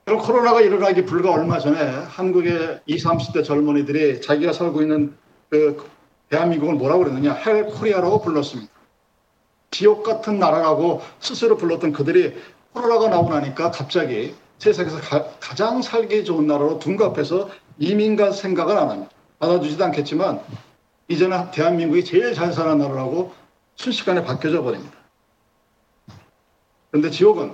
코로나가 0.07 0.61
일어나기 0.61 1.04
불과 1.04 1.33
얼마 1.33 1.59
전에 1.59 1.78
한국의 1.78 2.80
20, 2.87 3.07
30대 3.07 3.45
젊은이들이 3.45 4.21
자기가 4.21 4.52
살고 4.52 4.83
있는 4.83 5.16
그 5.49 5.85
대한민국을 6.28 6.75
뭐라고 6.75 7.04
그러느냐, 7.04 7.33
Hell 7.33 7.66
Korea라고 7.66 8.21
불렀습니다. 8.23 8.73
지옥 9.71 10.02
같은 10.02 10.38
나라라고 10.38 11.00
스스로 11.21 11.57
불렀던 11.57 11.92
그들이 11.92 12.35
코로나가 12.73 13.09
나오고 13.09 13.30
나니까 13.30 13.71
갑자기 13.71 14.35
세상에서 14.59 15.00
가, 15.00 15.54
장 15.54 15.80
살기 15.80 16.25
좋은 16.25 16.47
나라로 16.47 16.78
둔갑해서 16.78 17.50
이민가 17.78 18.33
생각을 18.33 18.76
안 18.76 18.90
합니다. 18.90 19.11
받아주지도 19.38 19.85
않겠지만 19.87 20.40
이제는 21.09 21.50
대한민국이 21.50 22.04
제일 22.04 22.35
잘 22.35 22.52
사는 22.52 22.78
나라라고 22.78 23.33
순식간에 23.76 24.23
바뀌어져 24.23 24.62
버립니다. 24.62 24.92
그런데 26.90 27.11
지옥은 27.11 27.52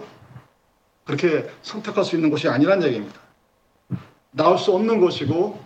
그렇게 1.06 1.48
선택할 1.62 2.04
수 2.04 2.16
있는 2.16 2.28
곳이 2.30 2.48
아니란 2.48 2.82
얘기입니다. 2.82 3.18
나올 4.32 4.58
수 4.58 4.74
없는 4.74 5.00
곳이고 5.00 5.58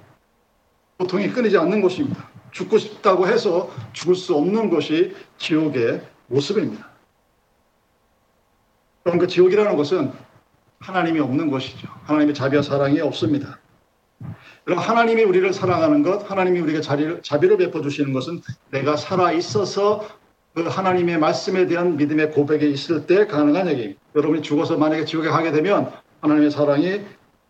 고통이 0.99 1.31
끊이지 1.31 1.57
않는 1.59 1.81
곳입니다. 1.81 2.29
죽고 2.53 2.79
싶다고 2.79 3.27
해서 3.27 3.71
죽을 3.93 4.15
수 4.15 4.35
없는 4.37 4.71
것이 4.71 5.17
지옥의 5.39 6.03
모습입니다. 6.27 6.89
그럼 9.03 9.19
그 9.19 9.27
지옥이라는 9.27 9.77
것은 9.77 10.13
하나님이 10.79 11.21
없는 11.21 11.51
것이죠. 11.51 11.89
하나님의 12.05 12.35
자비와 12.35 12.63
사랑이 12.63 13.01
없습니다. 13.01 13.59
그럼 14.65 14.79
하나님이 14.79 15.25
우리를 15.25 15.53
사랑하는 15.53 16.03
것, 16.03 16.31
하나님이 16.31 16.61
우리에게 16.61 16.83
자비를 17.23 17.57
베풀어 17.57 17.83
주시는 17.83 18.13
것은 18.13 18.43
내가 18.71 18.97
살아 18.97 19.33
있어서 19.33 20.07
그 20.55 20.63
하나님의 20.63 21.19
말씀에 21.19 21.67
대한 21.67 21.97
믿음의 21.97 22.33
고백이 22.33 22.71
있을 22.71 23.07
때 23.07 23.27
가능한 23.27 23.69
얘기입니다. 23.69 24.01
여러분이 24.17 24.43
죽어서 24.43 24.77
만약에 24.77 25.05
지옥에 25.05 25.29
가게 25.29 25.53
되면 25.53 25.93
하나님의 26.21 26.51
사랑이 26.51 27.03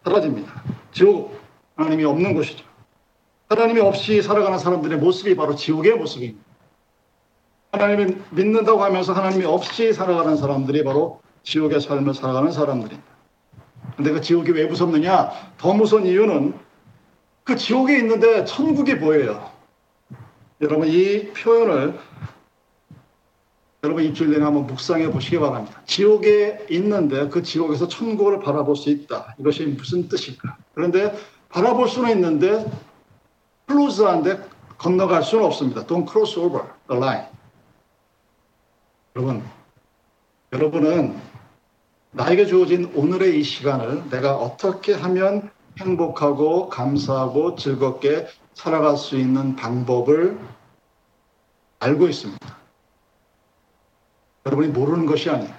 사라집니다. 0.05 0.63
지옥, 0.93 1.39
하나님이 1.77 2.05
없는 2.05 2.35
곳이죠. 2.35 2.65
하나님이 3.49 3.81
없이 3.81 4.23
살아가는 4.23 4.59
사람들의 4.59 4.99
모습이 4.99 5.35
바로 5.35 5.57
지옥의 5.57 5.97
모습입니다. 5.97 6.45
하나님을 7.73 8.21
믿는다고 8.31 8.83
하면서 8.83 9.13
하나님이 9.13 9.45
없이 9.45 9.93
살아가는 9.93 10.37
사람들이 10.37 10.85
바로 10.85 11.21
지옥의 11.43 11.81
삶을 11.81 12.15
살아가는 12.15 12.53
사람들입니다. 12.53 13.11
근데 13.97 14.13
그 14.13 14.21
지옥이 14.21 14.51
왜 14.51 14.67
무섭느냐? 14.67 15.31
더 15.57 15.73
무서운 15.73 16.07
이유는 16.07 16.55
그 17.45 17.57
지옥에 17.57 17.99
있는데 17.99 18.45
천국이 18.45 18.99
보여요. 18.99 19.51
여러분 20.61 20.89
이 20.89 21.29
표현을 21.33 21.99
여러분 23.83 24.05
일주일 24.05 24.31
내내 24.33 24.45
한번 24.45 24.67
묵상해 24.67 25.11
보시기 25.11 25.39
바랍니다. 25.39 25.81
지옥에 25.87 26.67
있는데 26.71 27.29
그 27.29 27.43
지옥에서 27.43 27.89
천국을 27.89 28.41
바라볼 28.41 28.77
수 28.77 28.91
있다. 28.91 29.35
이것이 29.39 29.65
무슨 29.67 30.07
뜻일까? 30.09 30.57
그런데 30.75 31.17
바라볼 31.49 31.89
수는 31.89 32.11
있는데 32.11 32.71
클로즈한데 33.67 34.45
건너갈 34.77 35.23
수는 35.23 35.45
없습니다. 35.45 35.87
Don't 35.87 36.09
cross 36.11 36.39
over 36.39 36.65
the 36.89 37.03
line. 37.03 37.27
여러분, 39.17 39.43
여러분은 40.53 41.19
나에게 42.13 42.47
주어진 42.47 42.91
오늘의 42.95 43.41
이 43.41 43.43
시간을 43.43 44.11
내가 44.11 44.37
어떻게 44.37 44.93
하면 44.93 45.51
행복하고 45.79 46.69
감사하고 46.69 47.55
즐겁게 47.55 48.27
살아갈 48.55 48.97
수 48.97 49.17
있는 49.17 49.57
방법을 49.57 50.39
알고 51.79 52.09
있습니다. 52.09 52.60
여러분이 54.51 54.69
모르는 54.69 55.07
것이 55.07 55.31
아니에요. 55.31 55.55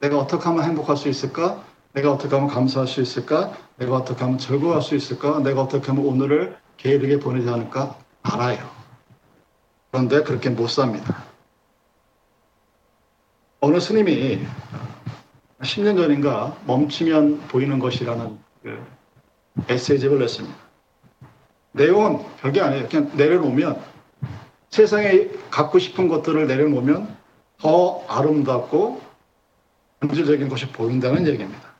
내가 0.00 0.18
어떻게 0.18 0.44
하면 0.44 0.64
행복할 0.64 0.98
수 0.98 1.08
있을까? 1.08 1.64
내가 1.94 2.12
어떻게 2.12 2.34
하면 2.34 2.50
감사할 2.50 2.86
수 2.86 3.00
있을까? 3.00 3.56
내가 3.76 3.96
어떻게 3.96 4.22
하면 4.22 4.38
즐거워할 4.38 4.82
수 4.82 4.94
있을까? 4.94 5.40
내가 5.40 5.62
어떻게 5.62 5.86
하면 5.86 6.04
오늘을 6.04 6.56
게으르게 6.76 7.20
보내지 7.20 7.48
않을까? 7.48 7.96
알아요. 8.22 8.58
그런데 9.90 10.22
그렇게 10.22 10.50
못 10.50 10.68
삽니다. 10.68 11.24
어느 13.60 13.80
스님이 13.80 14.46
10년 15.60 15.96
전인가 15.96 16.54
멈추면 16.66 17.48
보이는 17.48 17.78
것이라는 17.78 18.38
그 18.62 18.86
에세이집을 19.68 20.18
냈습니다. 20.18 20.54
내용은 21.72 22.22
별게 22.40 22.60
아니에요. 22.60 22.88
그냥 22.88 23.10
내려놓으면 23.14 23.80
세상에 24.68 25.28
갖고 25.50 25.78
싶은 25.78 26.08
것들을 26.08 26.46
내려놓으면 26.46 27.23
더 27.60 28.04
아름답고 28.08 29.00
본질적인 30.00 30.48
것이 30.48 30.68
보인다는 30.68 31.26
얘기입니다. 31.26 31.74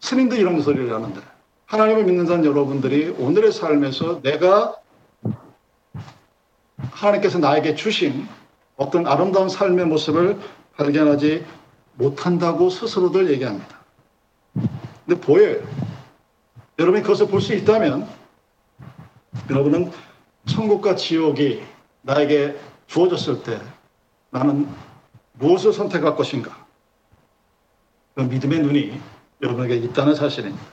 스님도 0.00 0.36
이런 0.36 0.60
소리를 0.62 0.92
하는데 0.92 1.20
하나님을 1.66 2.04
믿는다는 2.04 2.44
여러분들이 2.44 3.08
오늘의 3.18 3.52
삶에서 3.52 4.22
내가 4.22 4.76
하나님께서 6.92 7.38
나에게 7.38 7.74
주신 7.74 8.26
어떤 8.76 9.06
아름다운 9.06 9.48
삶의 9.48 9.86
모습을 9.86 10.38
발견하지 10.76 11.44
못한다고 11.94 12.70
스스로들 12.70 13.30
얘기합니다. 13.32 13.78
근데 15.04 15.20
보여요. 15.20 15.62
여러분이 16.78 17.02
그것을 17.02 17.26
볼 17.26 17.40
수 17.40 17.54
있다면 17.54 18.08
여러분은 19.50 19.90
천국과 20.46 20.94
지옥이 20.94 21.62
나에게 22.02 22.56
주어졌을 22.86 23.42
때 23.42 23.60
나는 24.30 24.68
무엇을 25.34 25.72
선택할 25.72 26.16
것인가? 26.16 26.66
그 28.14 28.22
믿음의 28.22 28.60
눈이 28.60 29.00
여러분에게 29.40 29.76
있다는 29.76 30.14
사실입니다. 30.14 30.64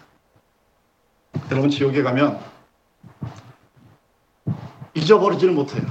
여러분 1.52 1.70
지옥에 1.70 2.02
가면 2.02 2.40
잊어버리지를 4.96 5.54
못해요. 5.54 5.86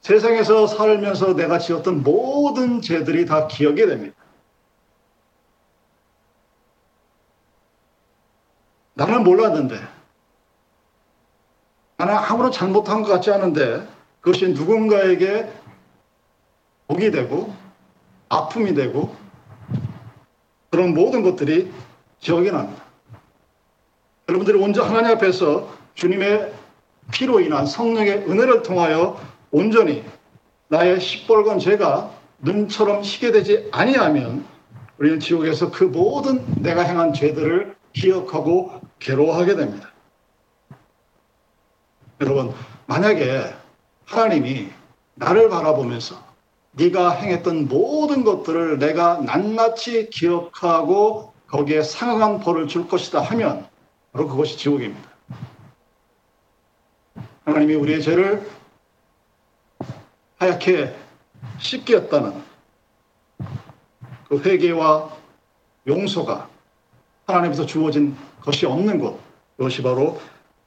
세상에서 0.00 0.66
살면서 0.66 1.34
내가 1.34 1.58
지었던 1.58 2.02
모든 2.02 2.80
죄들이 2.80 3.26
다 3.26 3.46
기억이 3.46 3.84
됩니다. 3.86 4.16
나는 8.94 9.24
몰랐는데, 9.24 9.78
나는 11.98 12.14
아무런 12.14 12.50
잘못한 12.50 13.02
것 13.02 13.08
같지 13.10 13.30
않은데, 13.30 13.86
그것이 14.26 14.48
누군가에게 14.48 15.48
복이 16.88 17.12
되고, 17.12 17.54
아픔이 18.28 18.74
되고, 18.74 19.14
그런 20.68 20.94
모든 20.94 21.22
것들이 21.22 21.70
기억이 22.18 22.50
납니다. 22.50 22.82
여러분들이 24.28 24.60
온전 24.60 24.88
하나님 24.88 25.12
앞에서 25.12 25.72
주님의 25.94 26.52
피로 27.12 27.38
인한 27.38 27.66
성령의 27.66 28.28
은혜를 28.28 28.64
통하여 28.64 29.16
온전히 29.52 30.04
나의 30.66 31.00
시뻘건 31.00 31.60
죄가 31.60 32.10
눈처럼 32.40 33.02
희게 33.02 33.30
되지 33.30 33.68
아니하면 33.70 34.44
우리는 34.98 35.20
지옥에서 35.20 35.70
그 35.70 35.84
모든 35.84 36.44
내가 36.60 36.82
행한 36.82 37.12
죄들을 37.12 37.76
기억하고 37.92 38.72
괴로워하게 38.98 39.54
됩니다. 39.54 39.92
여러분, 42.20 42.52
만약에 42.86 43.65
하나님이 44.06 44.70
나를 45.14 45.48
바라보면서 45.48 46.24
네가 46.72 47.10
행했던 47.12 47.68
모든 47.68 48.24
것들을 48.24 48.78
내가 48.78 49.18
낱낱이 49.20 50.10
기억하고 50.10 51.32
거기에 51.48 51.82
상응한 51.82 52.40
벌을 52.40 52.68
줄 52.68 52.88
것이다 52.88 53.20
하면 53.20 53.66
바로 54.12 54.28
그것이 54.28 54.58
지옥입니다. 54.58 55.10
하나님이 57.44 57.74
우리의 57.74 58.02
죄를 58.02 58.48
하얗게 60.38 60.94
씻겼다는 61.58 62.42
그 64.28 64.40
회개와 64.40 65.16
용서가 65.86 66.48
하나님에서 67.26 67.64
주어진 67.64 68.16
것이 68.42 68.66
없는 68.66 68.98
곳, 68.98 69.20
그것이 69.56 69.82
바로 69.82 70.20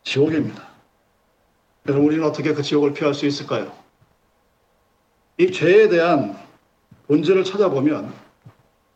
지옥입니다. 0.03 0.68
여러분, 1.89 2.05
우리는 2.05 2.23
어떻게 2.23 2.53
그 2.53 2.61
지옥을 2.61 2.93
피할 2.93 3.15
수 3.15 3.25
있을까요? 3.25 3.71
이 5.39 5.51
죄에 5.51 5.89
대한 5.89 6.37
본질을 7.07 7.43
찾아보면 7.43 8.13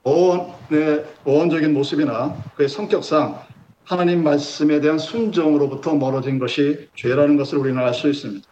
어원의 0.03 1.03
어원적인 1.25 1.73
모습이나 1.73 2.37
그의 2.55 2.69
성격상 2.69 3.41
하나님 3.83 4.23
말씀에 4.23 4.79
대한 4.79 4.99
순종으로부터 4.99 5.95
멀어진 5.95 6.37
것이 6.37 6.87
죄라는 6.93 7.35
것을 7.35 7.57
우리는 7.57 7.81
알 7.81 7.95
수 7.95 8.09
있습니다. 8.09 8.47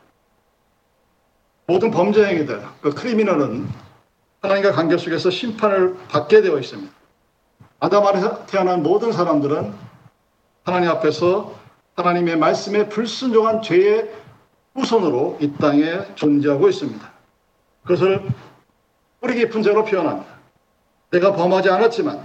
모든 1.67 1.91
범죄 1.91 2.25
행위들, 2.25 2.63
그 2.81 2.95
크리미널은 2.95 3.67
하나님과 4.41 4.71
관계 4.71 4.97
속에서 4.97 5.29
심판을 5.29 5.97
받게 6.09 6.41
되어 6.41 6.57
있습니다. 6.57 6.91
아담 7.79 8.07
안에서 8.07 8.47
태어난 8.47 8.81
모든 8.81 9.11
사람들은 9.11 9.71
하나님 10.63 10.89
앞에서 10.89 11.53
하나님의 11.95 12.37
말씀에 12.37 12.89
불순종한 12.89 13.61
죄의 13.61 14.21
후손으로 14.75 15.37
이 15.41 15.51
땅에 15.53 15.99
존재하고 16.15 16.69
있습니다. 16.69 17.11
그것을 17.83 18.21
뿌리 19.19 19.35
깊은 19.35 19.63
죄로 19.63 19.83
표현합니다. 19.83 20.31
내가 21.11 21.33
범하지 21.33 21.69
않았지만, 21.69 22.21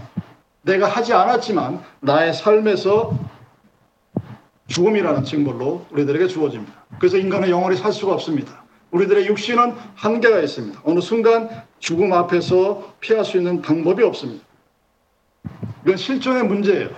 내가 0.62 0.86
하지 0.88 1.12
않았지만, 1.12 1.82
나의 2.00 2.32
삶에서 2.34 3.12
죽음이라는 4.68 5.24
징벌로 5.24 5.86
우리들에게 5.90 6.28
주어집니다. 6.28 6.72
그래서 6.98 7.16
인간은 7.16 7.50
영원히 7.50 7.76
살 7.76 7.92
수가 7.92 8.12
없습니다. 8.14 8.64
우리들의 8.90 9.26
육신은 9.26 9.74
한계가 9.94 10.40
있습니다. 10.40 10.80
어느 10.84 11.00
순간 11.00 11.64
죽음 11.78 12.12
앞에서 12.12 12.94
피할 13.00 13.24
수 13.24 13.36
있는 13.36 13.60
방법이 13.60 14.02
없습니다. 14.02 14.44
이건 15.84 15.96
실존의 15.96 16.44
문제예요. 16.44 16.90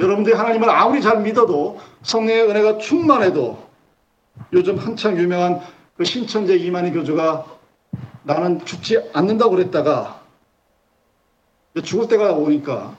여러분들이 0.00 0.34
하나님을 0.36 0.68
아무리 0.70 1.02
잘 1.02 1.20
믿어도 1.20 1.80
성령의 2.02 2.48
은혜가 2.48 2.78
충만해도 2.78 3.69
요즘 4.52 4.76
한창 4.78 5.16
유명한 5.18 5.60
그 5.96 6.04
신천재 6.04 6.56
이만희 6.56 6.92
교주가 6.92 7.46
나는 8.22 8.64
죽지 8.64 9.10
않는다고 9.12 9.52
그랬다가 9.52 10.20
죽을 11.84 12.08
때가 12.08 12.32
오니까 12.32 12.96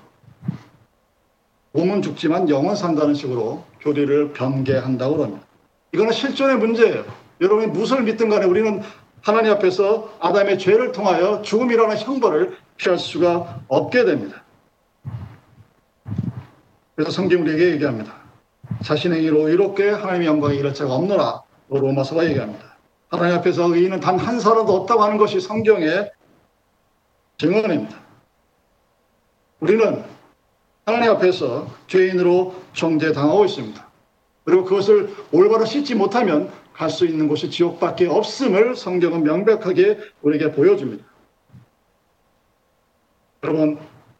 몸은 1.73 2.01
죽지만 2.01 2.49
영은 2.49 2.75
산다는 2.75 3.13
식으로 3.13 3.63
교리를 3.79 4.33
변개한다고 4.33 5.17
그럽니다. 5.17 5.45
이거는 5.93 6.11
실존의 6.11 6.57
문제예요. 6.57 7.05
여러분이 7.39 7.67
무엇을 7.67 8.03
믿든 8.03 8.29
간에 8.29 8.45
우리는 8.45 8.81
하나님 9.21 9.51
앞에서 9.53 10.13
아담의 10.19 10.59
죄를 10.59 10.91
통하여 10.91 11.41
죽음이라는 11.41 11.97
형벌을 11.97 12.57
피할 12.77 12.97
수가 12.97 13.61
없게 13.67 14.05
됩니다. 14.05 14.43
그래서 16.95 17.11
성경 17.11 17.41
우리에게 17.41 17.71
얘기합니다. 17.71 18.20
자신의 18.83 19.23
일로 19.23 19.49
이롭게 19.49 19.89
하나님의 19.89 20.27
영광에 20.27 20.55
이를 20.55 20.73
자가 20.73 20.95
없노라. 20.95 21.41
로마서가 21.69 22.25
얘기합니다. 22.25 22.77
하나님 23.09 23.37
앞에서 23.37 23.73
의인은 23.73 23.99
단 23.99 24.17
한 24.17 24.39
사람도 24.39 24.73
없다고 24.73 25.03
하는 25.03 25.17
것이 25.17 25.39
성경의 25.39 26.11
증언입니다. 27.37 27.99
우리는 29.59 30.03
하나님 30.85 31.11
앞에서 31.11 31.67
죄인으로 31.87 32.55
정죄당하고 32.73 33.45
있습니다. 33.45 33.87
그리고 34.43 34.63
그것을 34.65 35.13
올바로 35.31 35.65
씻지 35.65 35.95
못하면 35.95 36.51
갈 36.73 36.89
수 36.89 37.05
있는 37.05 37.27
곳이 37.27 37.49
지옥밖에 37.51 38.07
없음을 38.07 38.75
성경은 38.75 39.23
명백하게 39.23 39.99
우리에게 40.23 40.51
보여줍니다. 40.53 41.05
여러분, 43.43 43.77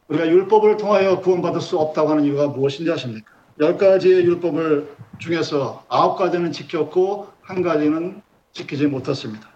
우리가 0.10 0.28
율법을 0.28 0.78
통하여 0.78 1.20
구원받을 1.22 1.62
수 1.62 1.80
없다고 1.80 2.10
하는 2.10 2.26
이유가 2.26 2.48
무엇인지 2.48 2.92
아십니까? 2.92 3.32
열 3.62 3.78
가지의 3.78 4.26
율법을 4.26 4.90
중에서 5.20 5.84
아홉 5.88 6.18
가지는 6.18 6.52
지켰고 6.52 7.28
한 7.44 7.62
가지는 7.62 8.24
지키지 8.54 8.88
못했습니다. 8.88 9.48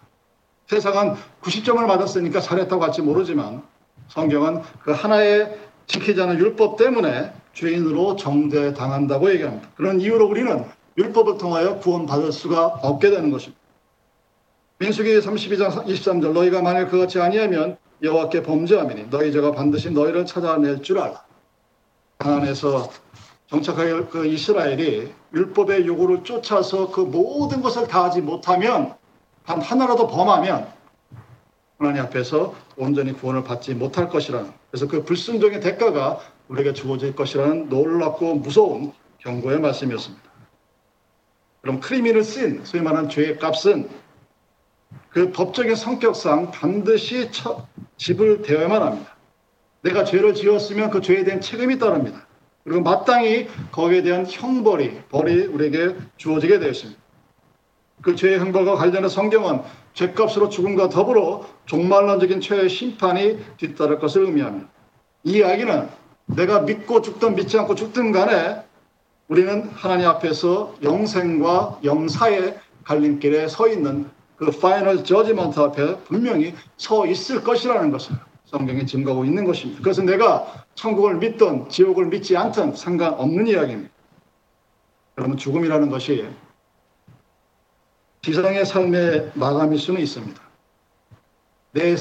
세상은 0.67 1.15
90점을 1.41 1.83
맞았으니까 1.83 2.39
잘했다고 2.39 2.83
할지 2.83 3.01
모르지만 3.01 3.63
성경은 4.09 4.61
그 4.83 4.91
하나의 4.91 5.57
지키지 5.87 6.21
않은 6.21 6.37
율법 6.37 6.77
때문에 6.77 7.33
죄인으로 7.53 8.15
정죄당한다고 8.15 9.31
얘기합니다. 9.31 9.69
그런 9.75 9.99
이유로 9.99 10.27
우리는 10.27 10.65
율법을 10.97 11.39
통하여 11.39 11.79
구원받을 11.79 12.31
수가 12.31 12.65
없게 12.83 13.09
되는 13.09 13.31
것입니다. 13.31 13.59
민수기 14.77 15.19
32장 15.19 15.85
23절 15.85 16.31
너희가 16.31 16.61
만일 16.61 16.87
그같이 16.87 17.19
아니하면 17.19 17.77
여호와께 18.03 18.43
범죄하미니 18.43 19.09
너희 19.09 19.31
죄가 19.31 19.53
반드시 19.53 19.89
너희를 19.89 20.27
찾아낼 20.27 20.83
줄. 20.83 20.99
강 22.17 22.35
안에서 22.35 22.89
정착할 23.47 24.09
그 24.09 24.25
이스라엘이 24.25 25.13
율법의 25.33 25.85
요구를 25.85 26.23
쫓아서 26.23 26.91
그 26.91 27.01
모든 27.01 27.61
것을 27.61 27.87
다 27.87 28.05
하지 28.05 28.21
못하면 28.21 28.95
단 29.45 29.61
하나라도 29.61 30.07
범하면 30.07 30.67
하나님 31.77 32.03
앞에서 32.03 32.55
온전히 32.77 33.13
구원을 33.13 33.43
받지 33.43 33.73
못할 33.73 34.09
것이라는 34.09 34.51
그래서 34.71 34.87
그 34.87 35.03
불순종의 35.03 35.61
대가가 35.61 36.19
우리에게 36.47 36.73
주어질 36.73 37.15
것이라는 37.15 37.69
놀랍고 37.69 38.35
무서운 38.35 38.93
경고의 39.19 39.59
말씀이었습니다. 39.59 40.23
그럼 41.61 41.79
크리미널 41.79 42.23
씬, 42.23 42.63
소위 42.63 42.83
말하는 42.83 43.09
죄의 43.09 43.39
값은 43.39 43.89
그 45.09 45.31
법적인 45.31 45.75
성격상 45.75 46.51
반드시 46.51 47.31
처, 47.31 47.67
지불되어야만 47.97 48.81
합니다. 48.81 49.15
내가 49.81 50.03
죄를 50.03 50.33
지었으면 50.33 50.89
그 50.89 51.01
죄에 51.01 51.23
대한 51.23 51.41
책임이 51.41 51.79
따릅니다. 51.79 52.25
그리고 52.65 52.81
마땅히 52.81 53.47
거기에 53.71 54.01
대한 54.01 54.25
형벌이, 54.27 55.03
벌이 55.09 55.45
우리에게 55.45 55.95
주어지게 56.17 56.59
되어 56.59 56.69
있습니다. 56.69 56.99
그 58.01 58.15
죄의 58.15 58.39
형벌과 58.39 58.75
관련해 58.75 59.07
성경은 59.07 59.61
죄값으로 59.93 60.49
죽음과 60.49 60.89
더불어 60.89 61.47
종말론적인 61.67 62.41
죄의 62.41 62.69
심판이 62.69 63.37
뒤따를 63.57 63.99
것을 63.99 64.23
의미합니다. 64.23 64.67
이 65.23 65.37
이야기는 65.37 65.87
내가 66.25 66.61
믿고 66.61 67.03
죽든 67.03 67.35
믿지 67.35 67.57
않고 67.59 67.75
죽든 67.75 68.11
간에 68.11 68.63
우리는 69.27 69.69
하나님 69.73 70.07
앞에서 70.07 70.75
영생과 70.81 71.79
영사의 71.83 72.59
갈림길에 72.83 73.47
서 73.47 73.67
있는 73.67 74.09
그 74.37 74.49
final 74.49 75.03
judgment 75.03 75.59
앞에 75.59 75.97
분명히 76.03 76.53
서 76.77 77.05
있을 77.05 77.43
것이라는 77.43 77.91
것을 77.91 78.15
성경이 78.55 78.85
증거하고 78.85 79.25
있는 79.25 79.43
것입니다. 79.43 79.81
그래서 79.83 80.01
내가 80.01 80.65
천국을 80.75 81.15
믿든 81.17 81.67
지옥을 81.67 82.05
믿지 82.05 82.37
않든 82.37 82.73
상관없는 82.73 83.47
이야기입니다. 83.47 83.93
그러면 85.13 85.35
죽음이라는 85.35 85.89
것이 85.89 86.29
지상의 88.21 88.65
삶의 88.65 89.33
마감일 89.35 89.77
수는 89.77 89.99
있습니다. 90.01 90.41
내 91.73 91.95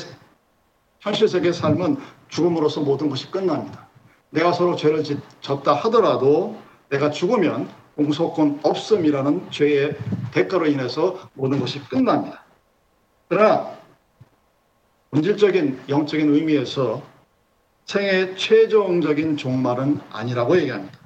현실 1.00 1.26
세계의 1.28 1.52
삶은 1.52 1.96
죽음으로써 2.28 2.82
모든 2.82 3.08
것이 3.08 3.28
끝납니다. 3.32 3.88
내가 4.30 4.52
서로 4.52 4.76
죄를 4.76 5.02
졌다 5.40 5.74
하더라도 5.74 6.56
내가 6.88 7.10
죽으면 7.10 7.68
공소권 7.96 8.60
없음이라는 8.62 9.50
죄의 9.50 9.96
대가로 10.32 10.66
인해서 10.66 11.28
모든 11.34 11.58
것이 11.58 11.80
끝납니다. 11.88 12.44
그러나 13.28 13.76
본질적인 15.14 15.85
영적인 15.88 16.35
의미에서 16.35 17.00
생의 17.85 18.37
최종적인 18.37 19.37
종말은 19.37 20.00
아니라고 20.11 20.59
얘기합니다. 20.59 20.98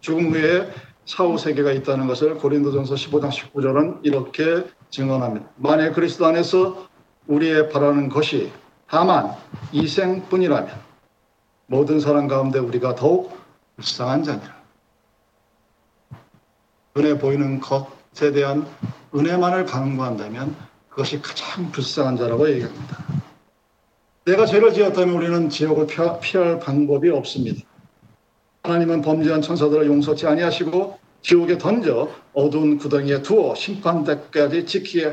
죽음 0.00 0.32
후에 0.32 0.70
사후 1.04 1.36
세계가 1.36 1.72
있다는 1.72 2.06
것을 2.06 2.36
고린도전서 2.36 2.94
15장 2.94 3.28
19절은 3.30 3.98
이렇게 4.04 4.64
증언합니다. 4.90 5.48
만약 5.56 5.94
그리스도 5.94 6.26
안에서 6.26 6.86
우리의 7.26 7.70
바라는 7.70 8.08
것이 8.08 8.52
다만 8.86 9.34
이 9.72 9.88
생뿐이라면 9.88 10.70
모든 11.66 11.98
사람 11.98 12.28
가운데 12.28 12.60
우리가 12.60 12.94
더욱 12.94 13.36
불쌍한 13.74 14.22
자니라. 14.22 14.54
눈에 16.94 17.18
보이는 17.18 17.58
것에 17.58 18.30
대한 18.30 18.64
은혜만을 19.12 19.66
강구한다면 19.66 20.54
그것이 20.88 21.20
가장 21.20 21.72
불쌍한 21.72 22.16
자라고 22.16 22.48
얘기합니다. 22.48 23.25
내가 24.26 24.44
죄를 24.44 24.72
지었다면 24.72 25.14
우리는 25.14 25.48
지옥을 25.48 25.86
피할 26.20 26.58
방법이 26.58 27.10
없습니다. 27.10 27.64
하나님은 28.64 29.00
범죄한 29.02 29.40
천사들을 29.40 29.86
용서치 29.86 30.26
아니하시고 30.26 30.98
지옥에 31.22 31.58
던져 31.58 32.10
어두운 32.32 32.76
구덩이에 32.76 33.22
두어 33.22 33.54
심판 33.54 34.02
때까지 34.02 34.66
지키게 34.66 35.12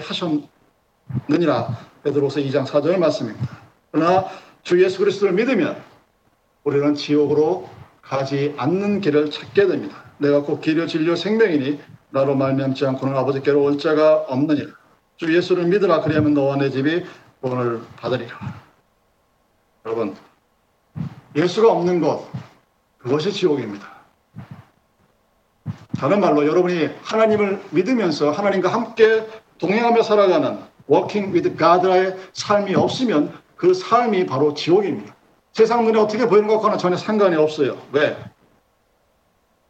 하셨느니라 1.27 1.77
베드로서 2.03 2.39
2장 2.39 2.65
4절 2.65 2.97
말씀입니다. 2.97 3.47
그러나 3.91 4.25
주 4.63 4.83
예수 4.83 4.97
그리스도를 4.97 5.35
믿으면 5.35 5.77
우리는 6.63 6.95
지옥으로 6.95 7.69
가지 8.01 8.55
않는 8.57 9.01
길을 9.01 9.29
찾게 9.29 9.67
됩니다. 9.67 10.05
내가 10.17 10.41
곧 10.41 10.59
길이요 10.59 10.87
진리요 10.87 11.15
생명이니 11.15 11.79
나로 12.09 12.33
말미암지 12.33 12.83
않고는 12.87 13.15
아버지께로 13.15 13.61
올 13.61 13.77
자가 13.77 14.21
없느니라. 14.21 14.71
주 15.17 15.35
예수를 15.35 15.65
믿으라 15.65 16.01
그리하면 16.01 16.33
너와 16.33 16.55
내 16.55 16.71
집이 16.71 17.03
구원을 17.41 17.81
받으리라. 17.97 18.62
여러분, 19.85 20.15
예수가 21.35 21.71
없는 21.71 21.99
것, 21.99 22.27
그것이 22.97 23.31
지옥입니다. 23.31 23.91
다른 25.97 26.21
말로 26.21 26.45
여러분이 26.47 26.89
하나님을 27.01 27.61
믿으면서 27.71 28.31
하나님과 28.31 28.69
함께 28.69 29.27
동행하며 29.57 30.03
살아가는 30.03 30.59
working 30.89 31.33
with 31.33 31.57
God의 31.57 32.17
삶이 32.33 32.75
없으면 32.75 33.33
그 33.55 33.73
삶이 33.73 34.25
바로 34.25 34.53
지옥입니다. 34.53 35.15
세상 35.51 35.85
눈에 35.85 35.99
어떻게 35.99 36.27
보이는 36.27 36.47
것과는 36.47 36.77
전혀 36.77 36.97
상관이 36.97 37.35
없어요. 37.35 37.77
왜? 37.91 38.17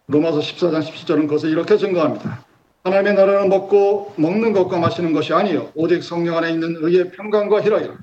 로마서 0.08 0.40
14장 0.40 0.82
17절은 0.82 1.28
그것을 1.28 1.50
이렇게 1.50 1.78
증거합니다. 1.78 2.46
하나님의 2.84 3.14
나라는 3.14 3.50
먹고 3.50 4.14
먹는 4.18 4.54
것과 4.54 4.78
마시는 4.78 5.14
것이 5.14 5.34
아니요 5.34 5.72
오직 5.76 6.04
성령 6.04 6.38
안에 6.38 6.52
있는 6.52 6.76
의의 6.80 7.12
평강과 7.12 7.62
희락이라. 7.62 7.96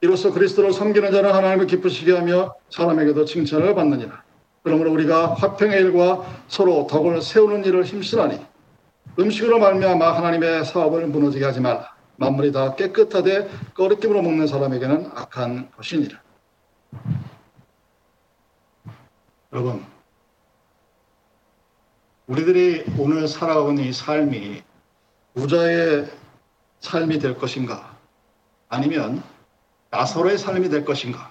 이로써 0.00 0.32
그리스도를 0.32 0.72
섬기는 0.72 1.10
자는 1.10 1.32
하나님을 1.32 1.66
기쁘시게 1.66 2.12
하며 2.12 2.54
사람에게도 2.70 3.24
칭찬을 3.24 3.74
받느니라. 3.74 4.22
그러므로 4.62 4.92
우리가 4.92 5.34
화평의 5.34 5.80
일과 5.80 6.24
서로 6.46 6.86
덕을 6.88 7.20
세우는 7.22 7.64
일을 7.64 7.84
힘쓰라니 7.84 8.38
음식으로 9.18 9.58
말미암아 9.58 10.16
하나님의 10.16 10.64
사업을 10.64 11.06
무너지게 11.08 11.44
하지 11.44 11.60
말라. 11.60 11.94
만물이 12.16 12.52
다 12.52 12.74
깨끗하되 12.74 13.48
꺼리낌으로 13.74 14.22
먹는 14.22 14.46
사람에게는 14.46 15.10
악한 15.14 15.70
것이니라. 15.76 16.20
여러분, 19.52 19.84
우리들이 22.26 22.84
오늘 22.98 23.26
있는 23.26 23.84
이 23.84 23.92
삶이 23.92 24.62
부자의 25.34 26.10
삶이 26.80 27.18
될 27.18 27.38
것인가? 27.38 27.96
아니면 28.68 29.22
나서로의 29.90 30.38
삶이 30.38 30.68
될 30.68 30.84
것인가? 30.84 31.30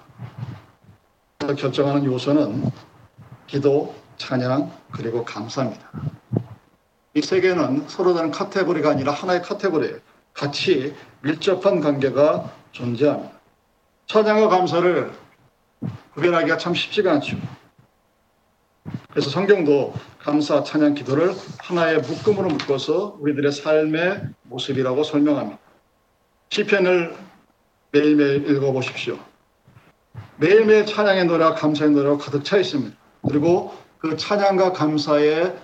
결정하는 1.39 2.03
요소는 2.05 2.69
기도, 3.47 3.95
찬양, 4.17 4.71
그리고 4.91 5.23
감사입니다. 5.23 5.89
이 7.13 7.21
세 7.21 7.39
개는 7.41 7.87
서로 7.87 8.13
다른 8.13 8.29
카테고리가 8.29 8.91
아니라 8.91 9.11
하나의 9.11 9.41
카테고리예요. 9.41 9.97
같이 10.33 10.95
밀접한 11.21 11.81
관계가 11.81 12.51
존재합니다. 12.71 13.31
찬양과 14.07 14.49
감사를 14.49 15.11
구별하기가 16.13 16.57
참 16.57 16.73
쉽지가 16.75 17.11
않죠. 17.13 17.37
그래서 19.09 19.29
성경도 19.31 19.93
감사, 20.19 20.63
찬양, 20.63 20.93
기도를 20.93 21.33
하나의 21.59 22.01
묶음으로 22.01 22.49
묶어서 22.49 23.17
우리들의 23.19 23.51
삶의 23.51 24.21
모습이라고 24.43 25.03
설명합니다. 25.03 25.57
시편을 26.51 27.15
매일매일 27.97 28.49
읽어보십시오. 28.49 29.17
매일매일 30.37 30.85
찬양의 30.85 31.25
노래와 31.25 31.55
감사의 31.55 31.91
노래가 31.91 32.17
가득 32.17 32.43
차 32.43 32.57
있습니다. 32.57 32.95
그리고 33.27 33.73
그 33.97 34.15
찬양과 34.15 34.73
감사의 34.73 35.57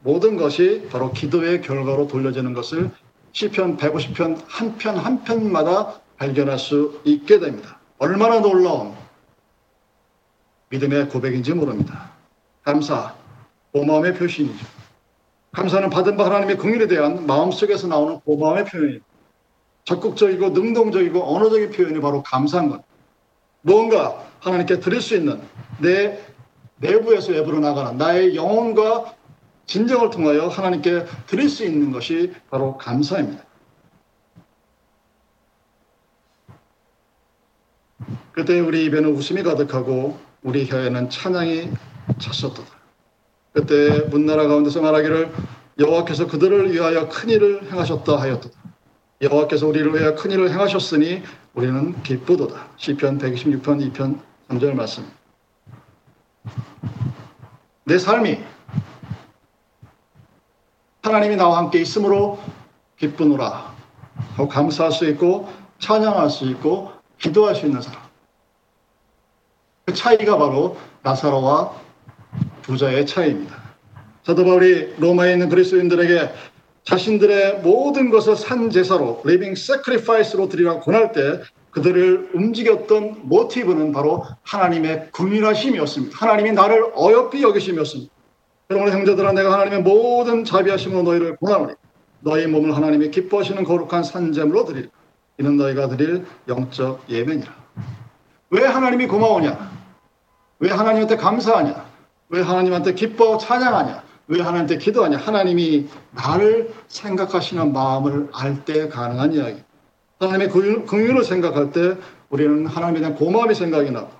모든 0.00 0.36
것이 0.36 0.88
바로 0.90 1.12
기도의 1.12 1.62
결과로 1.62 2.08
돌려지는 2.08 2.54
것을 2.54 2.90
시편 3.32 3.76
150편 3.76 4.42
한 4.48 4.78
편 4.78 4.96
한 4.98 5.22
편마다 5.24 6.00
발견할 6.16 6.58
수 6.58 7.00
있게 7.04 7.38
됩니다. 7.38 7.78
얼마나 7.98 8.40
놀라운 8.40 8.94
믿음의 10.70 11.08
고백인지 11.08 11.54
모릅니다. 11.54 12.10
감사, 12.64 13.14
고마움의 13.72 14.14
표시이죠. 14.14 14.66
감사는 15.52 15.88
받은 15.90 16.16
바 16.16 16.24
하나님의 16.26 16.56
긍휼에 16.58 16.88
대한 16.88 17.26
마음속에서 17.26 17.86
나오는 17.86 18.18
고마움의 18.20 18.64
표현입니다. 18.64 19.04
적극적이고 19.86 20.50
능동적이고 20.50 21.34
언어적인 21.34 21.70
표현이 21.70 22.00
바로 22.00 22.22
감사한 22.22 22.68
것. 22.68 22.82
무언가 23.62 24.24
하나님께 24.40 24.80
드릴 24.80 25.00
수 25.00 25.16
있는 25.16 25.40
내 25.80 26.22
내부에서 26.76 27.32
외부로 27.32 27.60
나가는 27.60 27.96
나의 27.96 28.36
영혼과 28.36 29.14
진정을 29.66 30.10
통하여 30.10 30.48
하나님께 30.48 31.06
드릴 31.26 31.48
수 31.48 31.64
있는 31.64 31.90
것이 31.90 32.32
바로 32.50 32.76
감사입니다. 32.76 33.44
그때 38.32 38.60
우리 38.60 38.84
입에는 38.84 39.10
웃음이 39.10 39.42
가득하고 39.42 40.18
우리 40.42 40.66
혀에는 40.68 41.08
찬양이 41.08 41.70
찼었도다. 42.18 42.76
그때 43.52 44.00
문나라 44.10 44.46
가운데서 44.46 44.82
말하기를 44.82 45.32
여호와께서 45.78 46.26
그들을 46.26 46.72
위하여 46.72 47.08
큰 47.08 47.30
일을 47.30 47.70
행하셨다 47.72 48.20
하였도다. 48.20 48.66
여호와께서 49.20 49.66
우리를 49.66 49.94
위하여 49.94 50.14
큰 50.14 50.30
일을 50.30 50.50
행하셨으니 50.50 51.22
우리는 51.54 52.02
기쁘도다. 52.02 52.68
시편 52.76 53.18
126편 53.18 53.92
2편 53.92 54.20
3절 54.50 54.74
말씀. 54.74 55.10
내 57.84 57.98
삶이 57.98 58.38
하나님이 61.02 61.36
나와 61.36 61.58
함께 61.58 61.80
있으므로 61.80 62.38
기쁘노라 62.98 63.74
감사할 64.50 64.92
수 64.92 65.08
있고 65.10 65.48
찬양할 65.78 66.30
수 66.30 66.44
있고 66.50 66.92
기도할 67.18 67.54
수 67.54 67.66
있는 67.66 67.80
사람. 67.80 68.02
그 69.86 69.94
차이가 69.94 70.36
바로 70.36 70.76
나사로와 71.02 71.72
부자의 72.62 73.06
차이입니다. 73.06 73.56
사도 74.24 74.44
바울이 74.44 74.96
로마에 74.98 75.32
있는 75.32 75.48
그리스도인들에게 75.48 76.32
자신들의 76.86 77.62
모든 77.62 78.10
것을 78.10 78.36
산 78.36 78.70
제사로 78.70 79.20
living 79.24 79.56
sacrifice로 79.56 80.48
드리라고 80.48 80.80
권할 80.80 81.10
때 81.12 81.40
그들을 81.72 82.30
움직였던 82.32 83.22
모티브는 83.24 83.92
바로 83.92 84.24
하나님의 84.44 85.08
긍휼하심이었습니다. 85.10 86.16
하나님이 86.16 86.52
나를 86.52 86.92
어여삐 86.96 87.42
여기심이었습니다. 87.42 88.10
여러분 88.70 88.92
형제들아 88.92 89.32
내가 89.32 89.52
하나님의 89.52 89.82
모든 89.82 90.44
자비하심으로 90.44 91.02
너희를 91.02 91.36
권하노니 91.36 91.74
너희 92.20 92.46
몸을 92.46 92.74
하나님이 92.74 93.10
기뻐하시는 93.10 93.62
거룩한 93.64 94.04
산재물로 94.04 94.64
드리라. 94.64 94.88
이는 95.38 95.56
너희가 95.56 95.88
드릴 95.88 96.24
영적 96.48 97.04
예배니라. 97.08 97.52
왜 98.50 98.64
하나님이 98.64 99.06
고마우냐? 99.08 99.72
왜 100.60 100.70
하나님한테 100.70 101.16
감사하냐? 101.16 101.84
왜 102.28 102.42
하나님한테 102.42 102.94
기뻐 102.94 103.36
찬양하냐? 103.38 104.05
왜 104.28 104.40
하나님한테 104.40 104.78
기도하냐? 104.78 105.18
하나님이 105.18 105.86
나를 106.10 106.72
생각하시는 106.88 107.72
마음을 107.72 108.28
알 108.32 108.64
때 108.64 108.88
가능한 108.88 109.32
이야기. 109.34 109.62
하나님의 110.18 110.48
긍휼을 110.86 111.22
생각할 111.24 111.70
때 111.72 111.96
우리는 112.30 112.66
하나님에 112.66 113.00
대한 113.00 113.14
고마움이 113.14 113.54
생각이 113.54 113.90
나고 113.90 114.10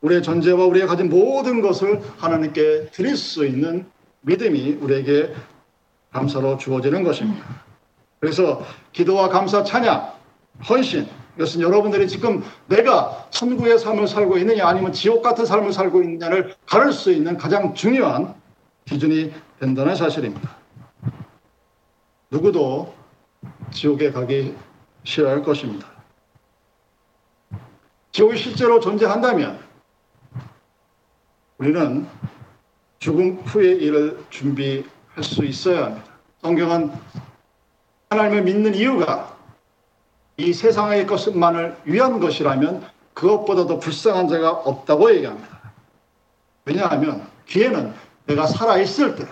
우리의 0.00 0.22
존재와 0.22 0.64
우리가 0.66 0.86
가진 0.86 1.08
모든 1.08 1.60
것을 1.60 2.00
하나님께 2.18 2.88
드릴 2.92 3.16
수 3.16 3.46
있는 3.46 3.86
믿음이 4.22 4.78
우리에게 4.80 5.32
감사로 6.12 6.58
주어지는 6.58 7.04
것입니다. 7.04 7.44
그래서 8.18 8.64
기도와 8.92 9.28
감사, 9.28 9.62
찬양, 9.62 10.12
헌신 10.68 11.06
이것은 11.36 11.60
여러분들이 11.60 12.08
지금 12.08 12.42
내가 12.66 13.26
천국의 13.30 13.78
삶을 13.78 14.06
살고 14.08 14.38
있느냐 14.38 14.66
아니면 14.66 14.92
지옥 14.92 15.22
같은 15.22 15.46
삶을 15.46 15.72
살고 15.72 16.02
있느냐를 16.02 16.54
가를 16.66 16.92
수 16.92 17.12
있는 17.12 17.36
가장 17.36 17.74
중요한 17.74 18.34
기준이 18.84 19.32
된다는 19.58 19.94
사실입니다. 19.94 20.56
누구도 22.30 22.94
지옥에 23.70 24.10
가기 24.10 24.54
싫어할 25.04 25.42
것입니다. 25.42 25.86
지옥이 28.12 28.36
실제로 28.36 28.80
존재한다면 28.80 29.60
우리는 31.58 32.06
죽음 32.98 33.36
후의 33.40 33.76
일을 33.82 34.24
준비할 34.30 35.22
수 35.22 35.44
있어야 35.44 35.86
합니다. 35.86 36.06
성경은 36.42 36.92
하나님을 38.10 38.42
믿는 38.42 38.74
이유가 38.74 39.36
이 40.36 40.52
세상의 40.52 41.06
것만을 41.06 41.76
위한 41.84 42.20
것이라면 42.20 42.84
그것보다 43.14 43.66
도 43.66 43.78
불쌍한 43.78 44.28
자가 44.28 44.50
없다고 44.50 45.14
얘기합니다. 45.14 45.60
왜냐하면 46.64 47.26
기회는 47.46 47.94
내가 48.26 48.46
살아있을 48.46 49.16
때 49.16 49.26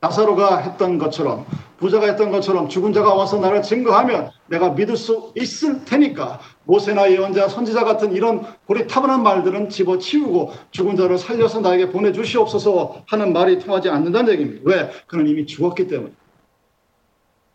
나사로가 0.00 0.58
했던 0.58 0.98
것처럼 0.98 1.44
부자가 1.78 2.06
했던 2.06 2.30
것처럼 2.30 2.68
죽은 2.68 2.92
자가 2.92 3.14
와서 3.14 3.38
나를 3.38 3.62
증거하면 3.62 4.30
내가 4.46 4.70
믿을 4.70 4.96
수 4.96 5.32
있을 5.36 5.84
테니까 5.84 6.40
모세나 6.64 7.10
예언자 7.10 7.48
선지자 7.48 7.84
같은 7.84 8.12
이런 8.12 8.44
우리 8.66 8.86
타분한 8.86 9.22
말들은 9.22 9.70
집어치우고 9.70 10.52
죽은 10.70 10.96
자를 10.96 11.18
살려서 11.18 11.60
나에게 11.60 11.90
보내주시옵소서 11.90 13.04
하는 13.06 13.32
말이 13.32 13.58
통하지 13.58 13.88
않는다는 13.88 14.32
얘기입니다. 14.34 14.62
왜? 14.64 14.90
그는 15.06 15.26
이미 15.28 15.46
죽었기 15.46 15.86
때문에. 15.86 16.12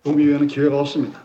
죽음 0.04 0.20
이후에는 0.20 0.48
기회가 0.48 0.80
없습니다. 0.80 1.22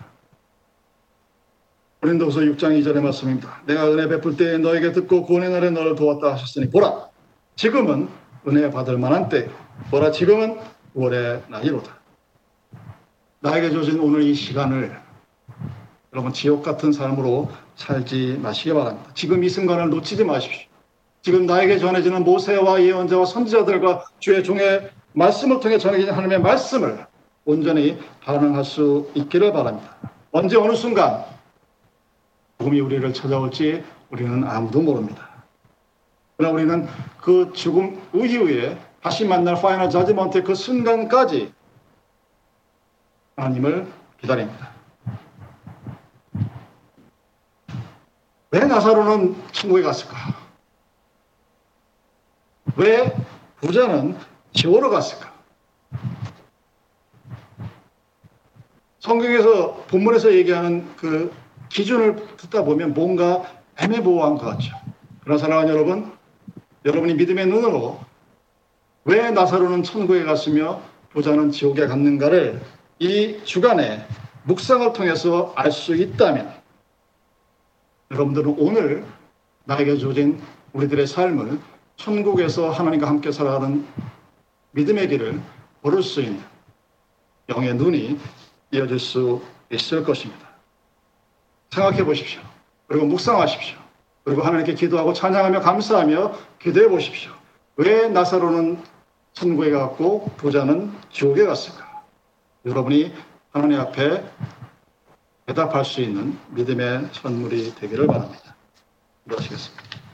고린도서 2.01 2.41
6장 2.41 2.81
2절의 2.81 3.01
말씀입니다. 3.01 3.61
내가 3.67 3.91
은혜 3.91 4.07
베풀 4.09 4.37
때 4.37 4.59
너에게 4.59 4.93
듣고 4.93 5.25
구원의 5.25 5.51
날에 5.51 5.71
너를 5.71 5.97
도왔다 5.97 6.33
하셨으니 6.33 6.71
보라 6.71 7.09
지금은 7.57 8.09
은혜 8.49 8.71
받을 8.71 8.99
만한 8.99 9.29
때 9.29 9.49
보라 9.91 10.11
지금은 10.11 10.59
구원의 10.95 11.43
날이로다. 11.49 11.97
나에게 13.41 13.71
주어진 13.71 14.01
오늘 14.01 14.23
이 14.23 14.35
시간을 14.35 14.99
여러분 16.13 16.33
지옥 16.33 16.63
같은 16.63 16.91
삶으로 16.91 17.51
살지 17.77 18.41
마시기 18.43 18.73
바랍니다. 18.73 19.11
지금 19.15 19.45
이 19.45 19.49
순간을 19.49 19.91
놓치지 19.91 20.25
마십시오. 20.25 20.67
지금 21.23 21.47
나에게 21.47 21.79
전해지는 21.79 22.25
모세와 22.25 22.83
예언자와 22.83 23.27
선지자들과 23.27 24.07
주의 24.19 24.43
종의 24.43 24.91
말씀을 25.13 25.61
통해 25.61 25.79
전해지는 25.79 26.13
하나님의 26.13 26.41
말씀을 26.41 27.07
온전히 27.45 27.99
반응할 28.23 28.65
수 28.65 29.11
있기를 29.15 29.53
바랍니다. 29.53 29.97
언제 30.33 30.57
어느 30.57 30.75
순간 30.75 31.25
죽음이 32.59 32.81
우리를 32.81 33.13
찾아올지 33.13 33.85
우리는 34.11 34.45
아무도 34.45 34.81
모릅니다. 34.81 35.28
그러나 36.39 36.55
우리는 36.55 36.89
그 37.21 37.53
죽음 37.53 38.01
이후에 38.15 38.79
다시 39.03 39.25
만날 39.25 39.61
파이널 39.61 39.91
자지먼트의 39.91 40.45
그 40.45 40.55
순간까지 40.55 41.53
하나님을 43.35 43.89
기다립니다. 44.21 44.71
왜 48.53 48.61
나사로는 48.61 49.35
천국에 49.51 49.83
갔을까? 49.83 50.17
왜 52.77 53.13
부자는 53.57 54.17
지옥으로 54.53 54.91
갔을까? 54.91 55.33
성경에서 59.01 59.75
본문에서 59.89 60.33
얘기하는 60.35 60.95
그 60.95 61.35
기준을 61.69 62.37
듣다 62.37 62.63
보면 62.63 62.95
뭔가 62.95 63.43
애매모호한 63.77 64.37
것 64.37 64.47
같죠. 64.47 64.77
그러나 65.25 65.39
사랑하는 65.39 65.75
여러분, 65.75 66.18
여러분이 66.89 67.15
믿음의 67.15 67.47
눈으로 67.47 68.01
왜 69.05 69.31
나사로는 69.31 69.83
천국에 69.83 70.25
갔으며 70.25 70.81
부자는 71.11 71.51
지옥에 71.51 71.87
갔는가를 71.87 72.63
이 72.99 73.39
주간에 73.45 74.07
묵상을 74.45 74.91
통해서 74.95 75.53
알 75.55 75.71
수 75.71 75.95
있다면 75.95 76.51
여러분들은 78.11 78.55
오늘 78.59 79.05
나에게 79.65 79.99
주어진 79.99 80.41
우리들의 80.73 81.07
삶을 81.07 81.61
천국에서 81.97 82.71
하나님과 82.71 83.07
함께 83.07 83.33
살아가는 83.33 83.87
믿음의 84.71 85.09
길을 85.09 85.43
걸을 85.83 86.03
수 86.03 86.23
있는 86.23 86.43
영의 87.51 87.75
눈이 87.75 88.19
이어질 88.71 88.99
수 88.99 89.43
있을 89.71 90.05
것입니다. 90.05 90.49
생각해 91.71 92.03
보십시오. 92.03 92.41
그리고 92.87 93.05
묵상하십시오. 93.05 93.88
그리고 94.29 94.43
하나님께 94.43 94.75
기도하고 94.75 95.15
찬양하며 95.15 95.61
감사하며 95.61 96.35
기도해 96.59 96.89
보십시오. 96.89 97.33
왜 97.77 98.11
나사로는 98.11 98.77
천국에 99.33 99.71
갔고 99.71 100.31
부자는 100.37 100.93
지옥에 101.11 101.47
갔을까? 101.47 102.03
여러분이 102.67 103.15
하나님 103.53 103.81
앞에 103.81 104.23
대답할 105.47 105.83
수 105.87 106.03
있는 106.03 106.39
믿음의 106.51 107.09
선물이 107.13 107.77
되기를 107.77 108.07
바랍니다. 108.07 108.55
기도하시겠습니다. 109.25 110.08